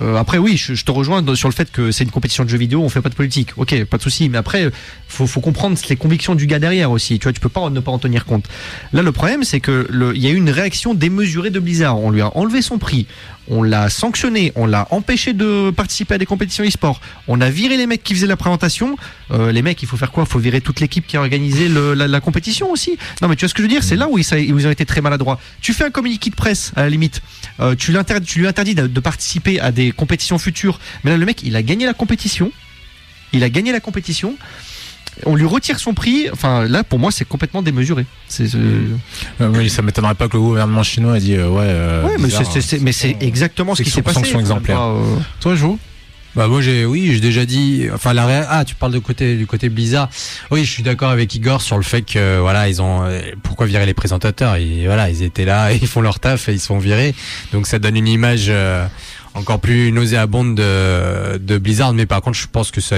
[0.01, 2.49] Euh, après, oui, je, je te rejoins sur le fait que c'est une compétition de
[2.49, 3.49] jeux vidéo, on fait pas de politique.
[3.57, 4.29] Ok, pas de souci.
[4.29, 4.69] Mais après,
[5.07, 7.19] faut, faut comprendre les convictions du gars derrière aussi.
[7.19, 8.45] Tu vois, tu peux pas ne pas en tenir compte.
[8.93, 11.99] Là, le problème, c'est que il y a eu une réaction démesurée de Blizzard.
[11.99, 13.07] On lui a enlevé son prix,
[13.47, 17.77] on l'a sanctionné, on l'a empêché de participer à des compétitions e-sport, on a viré
[17.77, 18.97] les mecs qui faisaient la présentation.
[19.31, 20.23] Euh, les mecs, il faut faire quoi?
[20.27, 22.97] Il faut virer toute l'équipe qui a organisé la, compétition aussi.
[23.21, 23.83] Non, mais tu vois ce que je veux dire?
[23.83, 25.39] C'est là où ils, ont été très maladroits.
[25.61, 27.21] Tu fais un communiqué de presse à la limite.
[27.59, 27.97] Euh, tu, lui
[28.47, 30.79] interdis de participer à des compétitions futures.
[31.03, 32.51] Mais là, le mec, il a gagné la compétition.
[33.33, 34.35] Il a gagné la compétition.
[35.25, 36.27] On lui retire son prix.
[36.31, 38.05] Enfin, là, pour moi, c'est complètement démesuré.
[38.27, 41.63] C'est, c'est- Euh, oui, ça m'étonnerait pas que le gouvernement chinois ait dit euh, ouais.
[41.65, 44.19] euh, ouais, mais c'est, c'est- mais c'est exactement ce qui s'est passé.
[44.37, 44.79] exemplaire.
[44.79, 45.79] Enfin, euh, Toi, Jo?
[46.35, 49.47] Bah moi j'ai oui j'ai déjà dit enfin la ah tu parles de côté du
[49.47, 50.09] côté Blizzard
[50.51, 53.65] oui je suis d'accord avec Igor sur le fait que voilà ils ont euh, pourquoi
[53.67, 54.57] virer les présentateurs?
[54.57, 57.15] Et voilà ils étaient là ils font leur taf et ils se font virer
[57.53, 58.85] donc ça donne une image euh,
[59.35, 62.95] encore plus nauséabonde de, de Blizzard mais par contre je pense que ça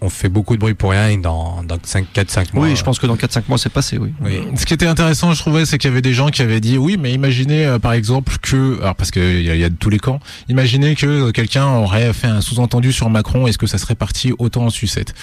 [0.00, 2.74] on fait beaucoup de bruit pour rien et dans dans 5 4 5 mois oui,
[2.76, 4.12] je pense que dans 4-5 mois, c'est passé, oui.
[4.22, 4.40] oui.
[4.56, 6.78] Ce qui était intéressant, je trouvais, c'est qu'il y avait des gens qui avaient dit
[6.78, 9.68] oui, mais imaginez euh, par exemple que, alors parce qu'il y, a- il y a
[9.68, 10.18] de tous les camps,
[10.48, 14.32] imaginez que euh, quelqu'un aurait fait un sous-entendu sur Macron, est-ce que ça serait parti
[14.38, 15.14] autant en sucette?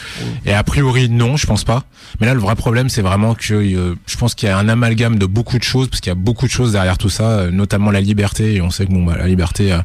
[0.46, 1.84] Et a priori non, je pense pas.
[2.20, 4.70] Mais là, le vrai problème, c'est vraiment que euh, je pense qu'il y a un
[4.70, 7.24] amalgame de beaucoup de choses, parce qu'il y a beaucoup de choses derrière tout ça,
[7.30, 8.54] euh, notamment la liberté.
[8.56, 9.80] Et on sait que bon, bah, la liberté, euh,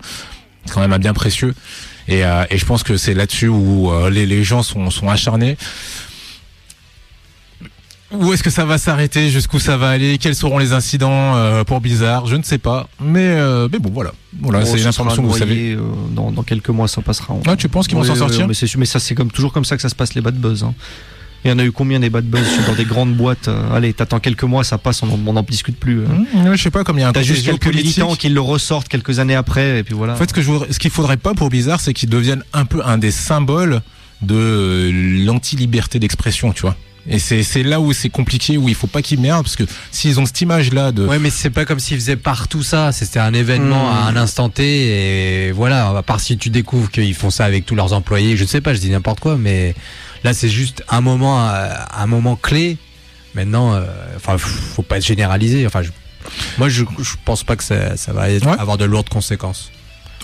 [0.70, 1.54] quand même un bien précieux.
[2.08, 5.08] Et, euh, et je pense que c'est là-dessus où euh, les, les gens sont, sont
[5.08, 5.56] acharnés.
[8.10, 9.28] Où est-ce que ça va s'arrêter?
[9.28, 10.16] Jusqu'où ça va aller?
[10.16, 12.26] Quels seront les incidents euh, pour Blizzard?
[12.26, 12.88] Je ne sais pas.
[13.00, 13.36] Mais,
[13.70, 14.12] mais bon, voilà.
[14.40, 15.76] Voilà, Bon, c'est ce une information que vous savez.
[16.12, 17.34] dans, dans quelques mois, ça passera.
[17.46, 18.48] Ah, tu penses qu'ils vont s'en sortir?
[18.48, 20.62] mais, mais ça, c'est comme toujours comme ça que ça se passe les bad buzz.
[20.64, 20.74] hein.
[21.44, 23.92] Il y en a eu combien des bad buzz dans des grandes boîtes euh, Allez,
[23.92, 26.00] t'attends quelques mois, ça passe, on n'en discute plus.
[26.00, 26.06] euh.
[26.06, 28.40] Mmh, je sais pas, comme il y a un T'as juste quelques militants qui le
[28.40, 30.14] ressortent quelques années après, et puis voilà.
[30.14, 32.42] En fait, ce que je voudrais- ce qu'il faudrait pas pour Bizarre, c'est qu'ils deviennent
[32.52, 33.82] un peu un des symboles
[34.20, 36.76] de euh, l'anti-liberté d'expression, tu vois.
[37.10, 39.64] Et c'est c'est là où c'est compliqué, où il faut pas qu'ils merdent, parce que
[39.92, 41.06] s'ils ont cette image-là de...
[41.06, 42.92] Ouais, mais c'est pas comme s'ils faisaient partout ça.
[42.92, 43.96] C'était un événement Hmm.
[43.96, 44.64] à un instant T
[45.46, 45.88] et voilà.
[45.96, 48.74] À part si tu découvres qu'ils font ça avec tous leurs employés, je sais pas,
[48.74, 49.74] je dis n'importe quoi, mais
[50.24, 52.76] là c'est juste un moment, euh, un moment clé.
[53.34, 53.84] Maintenant, euh,
[54.16, 55.66] enfin, faut pas généraliser.
[55.66, 55.90] Enfin, je-
[56.56, 58.58] moi, je, je pense pas que ça, ça va être- Ouais.
[58.58, 59.70] avoir de lourdes conséquences.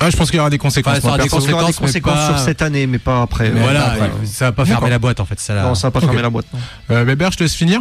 [0.00, 0.94] Ah, je pense qu'il y aura des conséquences.
[0.94, 3.50] Enfin, ça moi, aura des aura des conséquences, pas- sur cette année, mais pas après.
[3.50, 4.10] Mais voilà, après.
[4.26, 5.38] ça va pas fermer la boîte en fait.
[5.38, 5.62] Ça, là.
[5.62, 6.46] Non, ça va pas fermer la boîte.
[6.90, 7.80] Euh, Bébert, je te laisse finir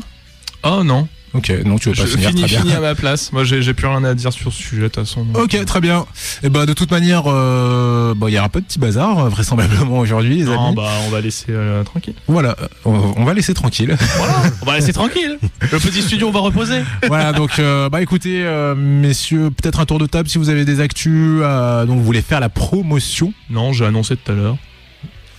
[0.64, 1.08] Oh non.
[1.36, 2.62] Ok, non, tu veux pas Je finir, finis, très bien.
[2.62, 3.32] finis à ma place.
[3.32, 5.26] Moi, j'ai plus rien à dire sur ce sujet, de toute façon.
[5.34, 6.06] Ok, euh, très bien.
[6.44, 9.98] Et ben de toute manière, euh, il y aura pas de petit bazar euh, vraisemblablement
[9.98, 10.76] aujourd'hui, les Non, amis.
[10.76, 12.14] bah, on va laisser euh, tranquille.
[12.28, 13.98] Voilà, euh, on, on va laisser tranquille.
[14.18, 15.40] Voilà, on va laisser tranquille.
[15.60, 16.84] Le petit studio, on va reposer.
[17.08, 20.66] voilà, donc euh, bah écoutez, euh, messieurs, peut-être un tour de table si vous avez
[20.66, 23.34] des actus, euh, donc vous voulez faire la promotion.
[23.50, 24.58] Non, j'ai annoncé tout à l'heure.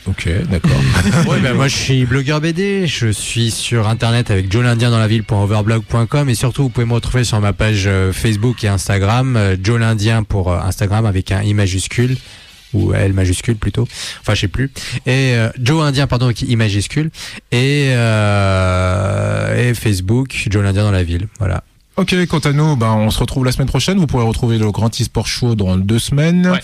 [0.07, 0.71] Ok, d'accord.
[1.27, 4.99] Ouais, ben, moi je suis blogueur BD, je suis sur internet avec Joe l'Indien dans
[4.99, 9.37] la ville.overblog.com et surtout vous pouvez me retrouver sur ma page euh, Facebook et Instagram,
[9.37, 12.19] euh, Joe l'Indien pour euh, Instagram avec un I majuscule
[12.75, 13.89] ou L majuscule plutôt,
[14.21, 14.71] enfin je sais plus,
[15.07, 17.11] et euh, Joe Indien pardon avec I majuscule
[17.53, 21.65] et, euh, et Facebook Joe l'Indien dans la ville, voilà.
[21.97, 23.99] Ok, quant à nous, ben, on se retrouve la semaine prochaine.
[23.99, 26.49] Vous pourrez retrouver le Grand e-sport show dans deux semaines.
[26.49, 26.59] Ouais.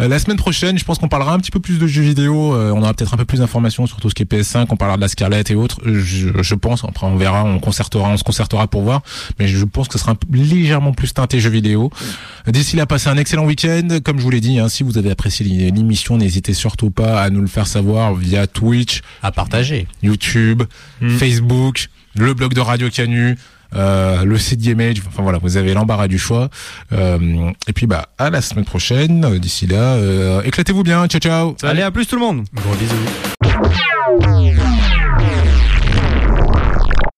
[0.00, 2.54] Euh, la semaine prochaine, je pense qu'on parlera un petit peu plus de jeux vidéo.
[2.54, 4.68] Euh, on aura peut-être un peu plus d'informations sur tout ce qui est PS5.
[4.70, 5.80] On parlera de la Scarlett et autres.
[5.84, 6.82] Je, je pense.
[6.84, 7.44] Après, on verra.
[7.44, 8.08] On concertera.
[8.08, 9.02] On se concertera pour voir.
[9.38, 11.90] Mais je pense que ce sera un peu légèrement plus teinté jeux vidéo.
[12.46, 13.98] D'ici là, passez un excellent week-end.
[14.02, 17.28] Comme je vous l'ai dit, hein, si vous avez apprécié l'émission, n'hésitez surtout pas à
[17.28, 19.86] nous le faire savoir via Twitch, À partager.
[20.02, 20.62] YouTube,
[21.02, 21.18] Mm.
[21.18, 23.36] Facebook, le blog de Radio Canu,
[23.74, 25.02] euh, le site Image.
[25.06, 26.48] Enfin voilà, vous avez l'embarras du choix.
[26.92, 29.24] Euh, et puis bah à la semaine prochaine.
[29.24, 31.06] Euh, D'ici là, euh, éclatez-vous bien.
[31.06, 31.56] Ciao ciao.
[31.62, 32.94] Allez, à plus tout le monde Gros bisous.